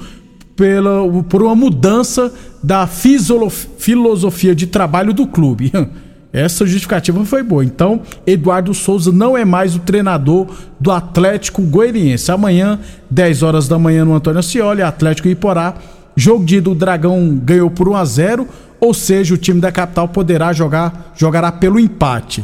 pela, 0.59 1.07
por 1.23 1.41
uma 1.41 1.55
mudança 1.55 2.33
da 2.61 2.85
filosofia 2.85 4.53
de 4.53 4.67
trabalho 4.67 5.13
do 5.13 5.25
clube. 5.25 5.71
Essa 6.33 6.65
justificativa 6.65 7.23
foi 7.23 7.41
boa. 7.41 7.63
Então, 7.63 8.01
Eduardo 8.27 8.73
Souza 8.73 9.09
não 9.09 9.37
é 9.37 9.45
mais 9.45 9.73
o 9.73 9.79
treinador 9.79 10.47
do 10.77 10.91
Atlético 10.91 11.61
Goianiense. 11.61 12.29
Amanhã, 12.29 12.77
10 13.09 13.41
horas 13.41 13.67
da 13.69 13.79
manhã, 13.79 14.03
no 14.03 14.13
Antônio 14.13 14.39
Ascioli, 14.39 14.81
Atlético 14.81 15.29
Iporá. 15.29 15.75
Jogo 16.13 16.43
de 16.43 16.59
do 16.59 16.75
Dragão 16.75 17.39
ganhou 17.41 17.71
por 17.71 17.87
1 17.87 17.95
a 17.95 18.03
0, 18.03 18.47
ou 18.81 18.93
seja, 18.93 19.33
o 19.33 19.37
time 19.37 19.61
da 19.61 19.71
capital 19.71 20.09
poderá 20.09 20.51
jogar 20.51 21.13
jogará 21.15 21.53
pelo 21.53 21.79
empate. 21.79 22.43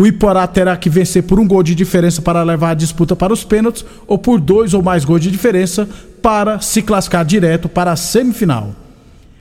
O 0.00 0.06
Iporá 0.06 0.46
terá 0.46 0.78
que 0.78 0.88
vencer 0.88 1.24
por 1.24 1.38
um 1.38 1.46
gol 1.46 1.62
de 1.62 1.74
diferença 1.74 2.22
para 2.22 2.42
levar 2.42 2.70
a 2.70 2.74
disputa 2.74 3.14
para 3.14 3.34
os 3.34 3.44
pênaltis 3.44 3.84
ou 4.06 4.16
por 4.16 4.40
dois 4.40 4.72
ou 4.72 4.82
mais 4.82 5.04
gols 5.04 5.20
de 5.20 5.30
diferença 5.30 5.86
para 6.22 6.58
se 6.58 6.80
classificar 6.80 7.22
direto 7.22 7.68
para 7.68 7.92
a 7.92 7.96
semifinal. 7.96 8.74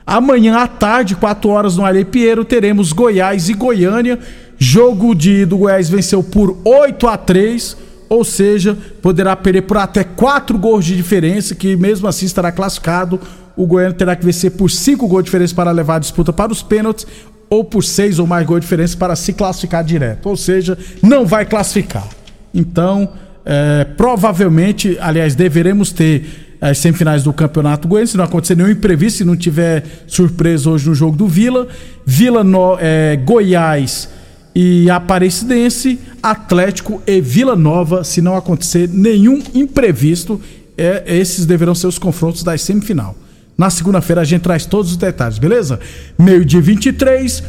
Amanhã 0.05 0.57
à 0.57 0.67
tarde, 0.67 1.15
4 1.15 1.49
horas 1.49 1.77
no 1.77 1.85
Alê 1.85 2.03
Pinheiro, 2.03 2.43
teremos 2.43 2.91
Goiás 2.91 3.47
e 3.47 3.53
Goiânia. 3.53 4.19
Jogo 4.57 5.15
de 5.15 5.45
do 5.45 5.59
Goiás 5.59 5.89
venceu 5.89 6.21
por 6.21 6.57
8 6.65 7.07
a 7.07 7.15
3, 7.15 7.77
ou 8.09 8.25
seja, 8.25 8.77
poderá 9.01 9.37
perder 9.37 9.61
por 9.61 9.77
até 9.77 10.03
4 10.03 10.57
gols 10.57 10.83
de 10.83 10.93
diferença, 10.93 11.55
que 11.55 11.77
mesmo 11.77 12.05
assim 12.05 12.25
estará 12.25 12.51
classificado. 12.51 13.17
O 13.55 13.65
Goiânia 13.65 13.95
terá 13.95 14.13
que 14.13 14.25
vencer 14.25 14.51
por 14.51 14.69
5 14.69 15.07
gols 15.07 15.23
de 15.23 15.27
diferença 15.27 15.55
para 15.55 15.71
levar 15.71 15.95
a 15.95 15.99
disputa 15.99 16.33
para 16.33 16.51
os 16.51 16.61
pênaltis 16.61 17.07
ou 17.49 17.63
por 17.63 17.83
6 17.83 18.19
ou 18.19 18.27
mais 18.27 18.45
gols 18.45 18.61
de 18.61 18.65
diferença 18.65 18.95
para 18.95 19.15
se 19.15 19.33
classificar 19.33 19.83
direto. 19.83 20.27
Ou 20.29 20.37
seja, 20.37 20.77
não 21.01 21.25
vai 21.25 21.45
classificar. 21.45 22.07
Então, 22.53 23.09
é, 23.45 23.83
provavelmente, 23.83 24.97
aliás, 24.99 25.35
deveremos 25.35 25.91
ter 25.91 26.47
as 26.61 26.77
semifinais 26.77 27.23
do 27.23 27.31
Campeonato 27.31 27.87
Goiano, 27.87 28.07
se 28.07 28.17
não 28.17 28.25
acontecer 28.25 28.55
nenhum 28.55 28.69
imprevisto, 28.69 29.19
se 29.19 29.23
não 29.23 29.35
tiver 29.35 29.83
surpresa 30.07 30.69
hoje 30.69 30.89
no 30.89 30.93
jogo 30.93 31.15
do 31.15 31.27
Vila. 31.27 31.67
Vila 32.05 32.43
no, 32.43 32.77
é, 32.79 33.15
Goiás 33.15 34.09
e 34.53 34.89
Aparecidense, 34.89 35.99
Atlético 36.21 37.01
e 37.07 37.21
Vila 37.21 37.55
Nova, 37.55 38.03
se 38.03 38.21
não 38.21 38.35
acontecer 38.35 38.89
nenhum 38.89 39.41
imprevisto, 39.53 40.41
é, 40.77 41.03
esses 41.07 41.45
deverão 41.45 41.73
ser 41.73 41.87
os 41.87 41.97
confrontos 41.97 42.43
da 42.43 42.57
semifinal. 42.57 43.15
Na 43.59 43.69
segunda-feira 43.69 44.21
a 44.21 44.23
gente 44.23 44.43
traz 44.43 44.65
todos 44.65 44.91
os 44.91 44.95
detalhes, 44.95 45.37
beleza? 45.37 45.81
Meio-dia 46.17 46.61
23. 46.61 47.43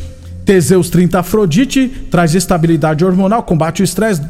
Teseus 0.45 0.91
30 0.91 1.21
Afrodite 1.21 1.87
traz 2.11 2.35
estabilidade 2.35 3.05
hormonal, 3.05 3.45
combate 3.45 3.83
o 3.83 3.85
estresse, 3.85 4.21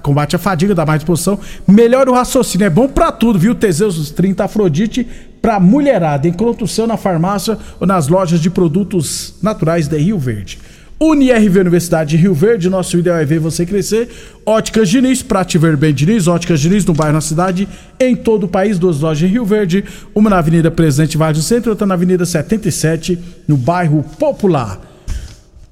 combate 0.00 0.34
a 0.34 0.38
fadiga, 0.38 0.74
dá 0.74 0.86
mais 0.86 1.00
disposição, 1.00 1.38
melhora 1.66 2.10
o 2.10 2.14
raciocínio. 2.14 2.64
É 2.64 2.70
bom 2.70 2.88
para 2.88 3.12
tudo, 3.12 3.38
viu? 3.38 3.54
Teseus 3.54 4.10
30 4.10 4.44
Afrodite 4.44 5.06
para 5.42 5.60
mulherada. 5.60 6.26
Encontre 6.26 6.64
o 6.64 6.68
seu 6.68 6.86
na 6.86 6.96
farmácia 6.96 7.58
ou 7.78 7.86
nas 7.86 8.08
lojas 8.08 8.40
de 8.40 8.48
produtos 8.48 9.34
naturais 9.42 9.86
de 9.86 9.98
Rio 9.98 10.18
Verde. 10.18 10.58
UniRV 11.00 11.60
Universidade 11.60 12.10
de 12.10 12.16
Rio 12.16 12.34
Verde, 12.34 12.68
nosso 12.68 12.98
ideal 12.98 13.18
é 13.18 13.24
ver 13.24 13.38
você 13.38 13.64
crescer. 13.64 14.08
Óticas 14.44 14.88
Diniz, 14.88 15.22
pra 15.22 15.44
te 15.44 15.56
ver 15.56 15.76
bem 15.76 15.94
Diniz, 15.94 16.26
Óticas 16.26 16.60
Diniz 16.60 16.84
no 16.84 16.92
bairro, 16.92 17.12
na 17.12 17.20
cidade, 17.20 17.68
em 18.00 18.16
todo 18.16 18.44
o 18.44 18.48
país, 18.48 18.78
duas 18.78 18.98
lojas 18.98 19.28
em 19.28 19.32
Rio 19.32 19.44
Verde, 19.44 19.84
uma 20.12 20.28
na 20.28 20.38
Avenida 20.38 20.70
Presidente 20.70 21.16
Vargas 21.16 21.38
do 21.38 21.46
Centro, 21.46 21.70
outra 21.70 21.86
na 21.86 21.94
Avenida 21.94 22.26
77, 22.26 23.16
no 23.46 23.56
bairro 23.56 24.04
Popular. 24.18 24.97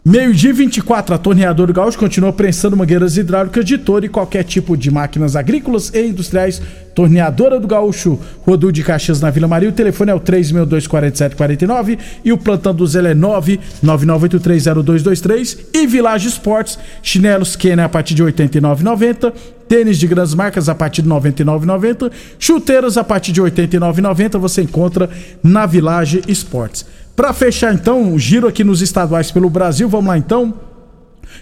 Meio-dia 0.08 0.52
24, 0.52 1.16
a 1.16 1.18
torneadora 1.18 1.72
Gaúcho 1.72 1.98
continua 1.98 2.32
prensando 2.32 2.76
mangueiras 2.76 3.16
hidráulicas 3.16 3.64
de 3.64 3.76
todo 3.76 4.06
e 4.06 4.08
qualquer 4.08 4.44
tipo 4.44 4.76
de 4.76 4.88
máquinas 4.88 5.34
agrícolas 5.34 5.90
e 5.92 6.06
industriais. 6.06 6.62
Torneadora 6.94 7.58
do 7.58 7.66
Gaúcho, 7.66 8.16
Rodul 8.42 8.70
de 8.70 8.84
Caxias 8.84 9.20
na 9.20 9.30
Vila 9.30 9.48
Maria. 9.48 9.68
O 9.68 9.72
telefone 9.72 10.12
é 10.12 10.14
o 10.14 10.20
3624749 10.20 11.98
e 12.24 12.32
o 12.32 12.38
plantão 12.38 12.72
do 12.72 12.86
Zé 12.86 13.00
é 13.00 13.16
999830223. 13.16 15.58
E 15.74 15.88
Village 15.88 16.28
Esportes, 16.28 16.78
chinelos 17.02 17.56
Kenner 17.56 17.86
a 17.86 17.88
partir 17.88 18.14
de 18.14 18.22
R$ 18.22 18.30
89,90. 18.30 19.32
Tênis 19.68 19.98
de 19.98 20.06
grandes 20.06 20.34
marcas 20.34 20.68
a 20.68 20.74
partir 20.76 21.02
de 21.02 21.08
R$ 21.08 21.16
99,90. 21.16 22.12
Chuteiras 22.38 22.96
a 22.96 23.02
partir 23.02 23.32
de 23.32 23.40
R$ 23.40 23.50
89,90. 23.50 24.38
Você 24.38 24.62
encontra 24.62 25.10
na 25.42 25.66
Village 25.66 26.22
Esportes. 26.28 26.86
Para 27.16 27.33
fechar 27.33 27.72
então, 27.72 28.12
o 28.12 28.18
giro 28.18 28.46
aqui 28.46 28.62
nos 28.62 28.83
estaduais 28.83 29.31
pelo 29.31 29.48
Brasil, 29.48 29.88
vamos 29.88 30.09
lá 30.09 30.18
então. 30.18 30.52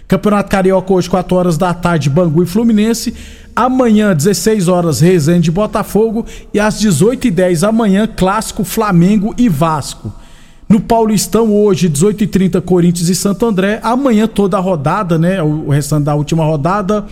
Campeonato 0.07 0.49
Carioca 0.49 0.93
hoje, 0.93 1.09
4 1.09 1.35
horas 1.35 1.57
da 1.57 1.73
tarde, 1.73 2.09
Bangu 2.09 2.41
e 2.41 2.45
Fluminense. 2.45 3.13
Amanhã, 3.53 4.15
16 4.15 4.69
horas, 4.69 5.01
Resende 5.01 5.49
e 5.49 5.51
Botafogo. 5.53 6.25
E 6.53 6.59
às 6.59 6.81
18h10 6.81 7.67
amanhã, 7.67 8.07
Clássico 8.07 8.63
Flamengo 8.63 9.35
e 9.37 9.49
Vasco. 9.49 10.13
No 10.67 10.79
Paulistão, 10.79 11.53
hoje, 11.53 11.89
18h30, 11.89 12.61
Corinthians 12.61 13.09
e 13.09 13.15
Santo 13.15 13.45
André. 13.45 13.79
Amanhã, 13.83 14.27
toda 14.27 14.57
a 14.57 14.61
rodada, 14.61 15.17
né? 15.17 15.41
O 15.43 15.69
restante 15.69 16.05
da 16.05 16.15
última 16.15 16.45
rodada. 16.45 17.05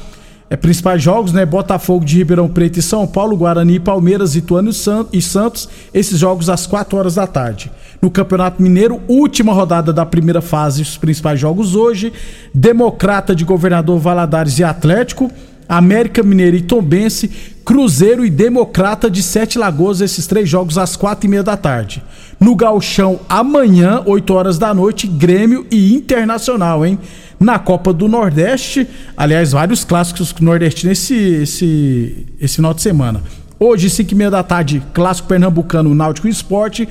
É, 0.50 0.56
principais 0.56 1.02
jogos, 1.02 1.34
né? 1.34 1.46
Botafogo 1.46 2.06
de 2.06 2.18
Ribeirão 2.18 2.48
Preto 2.48 2.78
e 2.78 2.82
São 2.82 3.08
Paulo, 3.08 3.36
Guarani, 3.36 3.80
Palmeiras, 3.80 4.36
Ituano 4.36 4.72
e 5.12 5.22
Santos. 5.22 5.70
Esses 5.94 6.20
jogos 6.20 6.50
às 6.50 6.68
4 6.68 6.98
horas 6.98 7.16
da 7.16 7.26
tarde. 7.26 7.72
No 8.02 8.12
Campeonato 8.12 8.62
Mineiro, 8.62 9.02
última 9.08 9.54
rodada 9.54 9.94
da 9.94 10.06
primeira 10.06 10.42
fase, 10.42 10.82
os 10.82 10.98
principais 10.98 11.40
jogos 11.40 11.76
hoje. 11.76 12.12
Democrata 12.54 13.34
de 13.34 13.44
Governador 13.46 13.98
Valadares 14.00 14.60
e 14.60 14.64
Atlético. 14.64 15.32
América 15.68 16.22
Mineiro 16.22 16.58
e 16.58 16.62
Tombense, 16.62 17.30
Cruzeiro 17.64 18.26
e 18.26 18.30
Democrata 18.30 19.10
de 19.10 19.24
Sete 19.24 19.58
Lagoas, 19.58 20.02
esses 20.02 20.28
três 20.28 20.48
jogos 20.48 20.78
às 20.78 20.96
quatro 20.96 21.26
e 21.26 21.30
meia 21.30 21.42
da 21.42 21.56
tarde. 21.56 22.04
No 22.40 22.56
Galchão, 22.56 23.20
amanhã, 23.30 24.04
8 24.06 24.34
horas 24.34 24.58
da 24.58 24.74
noite, 24.74 25.08
Grêmio 25.08 25.66
e 25.72 25.96
Internacional, 25.96 26.86
hein? 26.86 27.00
Na 27.44 27.60
Copa 27.60 27.94
do 27.94 28.08
Nordeste. 28.08 28.88
Aliás, 29.16 29.52
vários 29.52 29.84
clássicos 29.84 30.34
nordestinos 30.40 30.98
esse, 30.98 31.16
esse, 31.16 32.26
esse 32.40 32.56
final 32.56 32.74
de 32.74 32.82
semana. 32.82 33.22
Hoje, 33.60 33.90
5 33.90 34.12
e 34.12 34.16
meia 34.16 34.32
da 34.32 34.44
tarde, 34.44 34.82
clássico 34.94 35.28
pernambucano, 35.28 35.94
Náutico 35.94 36.28
Esporte. 36.28 36.88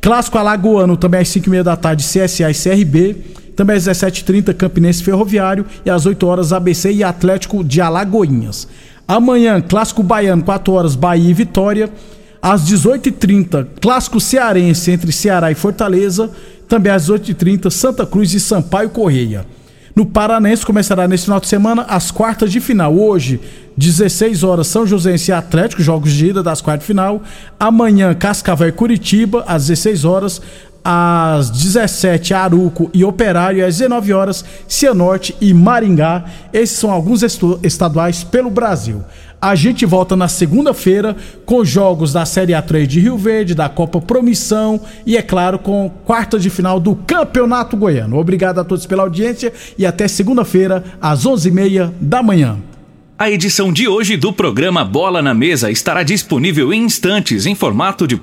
Clássico 0.00 0.36
alagoano, 0.36 0.96
também 0.96 1.20
às 1.20 1.28
5 1.28 1.46
e 1.46 1.50
meia 1.50 1.64
da 1.64 1.76
tarde, 1.76 2.04
CSA 2.04 2.50
e 2.50 2.54
CRB. 2.54 3.16
Também 3.56 3.76
às 3.76 3.84
17h30, 3.84 4.54
Campinense 4.54 5.02
Ferroviário. 5.02 5.64
E 5.84 5.90
às 5.90 6.04
8 6.04 6.26
horas, 6.26 6.52
ABC 6.52 6.92
e 6.92 7.04
Atlético 7.04 7.62
de 7.62 7.80
Alagoinhas. 7.80 8.68
Amanhã, 9.06 9.60
clássico 9.60 10.02
baiano, 10.02 10.42
4 10.42 10.72
horas, 10.72 10.94
Bahia 10.94 11.30
e 11.30 11.34
Vitória. 11.34 11.90
Às 12.40 12.64
18h30, 12.64 13.66
clássico 13.80 14.18
cearense 14.20 14.90
entre 14.90 15.12
Ceará 15.12 15.52
e 15.52 15.54
Fortaleza. 15.54 16.30
Também 16.68 16.92
às 16.92 17.08
18h30, 17.08 17.70
Santa 17.70 18.04
Cruz 18.04 18.34
e 18.34 18.40
Sampaio 18.40 18.90
Correia. 18.90 19.46
No 19.94 20.06
Paranense 20.06 20.64
começará 20.64 21.06
nesse 21.06 21.24
final 21.24 21.38
de 21.38 21.48
semana 21.48 21.82
as 21.82 22.10
quartas 22.10 22.50
de 22.50 22.60
final. 22.60 22.94
Hoje, 22.94 23.38
16 23.76 24.42
horas, 24.42 24.66
São 24.66 24.86
Joséense 24.86 25.30
e 25.30 25.34
Atlético, 25.34 25.82
jogos 25.82 26.12
de 26.12 26.28
ida 26.28 26.42
das 26.42 26.62
quartas 26.62 26.84
de 26.84 26.86
final. 26.86 27.22
Amanhã, 27.60 28.14
Cascavel 28.14 28.68
e 28.68 28.72
Curitiba, 28.72 29.44
às 29.46 29.66
16 29.66 30.04
horas. 30.04 30.40
Às 30.84 31.48
17 31.48 32.34
Aruco 32.34 32.90
e 32.92 33.04
Operário, 33.04 33.64
às 33.64 33.76
19 33.78 34.12
horas, 34.12 34.44
Cianorte 34.66 35.32
e 35.40 35.54
Maringá. 35.54 36.24
Esses 36.52 36.76
são 36.76 36.90
alguns 36.90 37.22
estaduais 37.62 38.24
pelo 38.24 38.50
Brasil. 38.50 39.00
A 39.42 39.56
gente 39.56 39.84
volta 39.84 40.14
na 40.14 40.28
segunda-feira 40.28 41.16
com 41.44 41.64
jogos 41.64 42.12
da 42.12 42.24
Série 42.24 42.52
A3 42.52 42.86
de 42.86 43.00
Rio 43.00 43.18
Verde, 43.18 43.56
da 43.56 43.68
Copa 43.68 44.00
Promissão 44.00 44.80
e, 45.04 45.16
é 45.16 45.22
claro, 45.22 45.58
com 45.58 45.90
quarta 46.04 46.38
de 46.38 46.48
final 46.48 46.78
do 46.78 46.94
Campeonato 46.94 47.76
Goiano. 47.76 48.18
Obrigado 48.18 48.60
a 48.60 48.64
todos 48.64 48.86
pela 48.86 49.02
audiência 49.02 49.52
e 49.76 49.84
até 49.84 50.06
segunda-feira, 50.06 50.84
às 51.00 51.26
11h30 51.26 51.90
da 52.00 52.22
manhã. 52.22 52.56
A 53.18 53.30
edição 53.30 53.72
de 53.72 53.86
hoje 53.86 54.16
do 54.16 54.32
programa 54.32 54.84
Bola 54.84 55.20
na 55.20 55.34
Mesa 55.34 55.70
estará 55.70 56.02
disponível 56.02 56.72
em 56.72 56.82
instantes 56.82 57.44
em 57.44 57.54
formato 57.54 58.06
de 58.06 58.16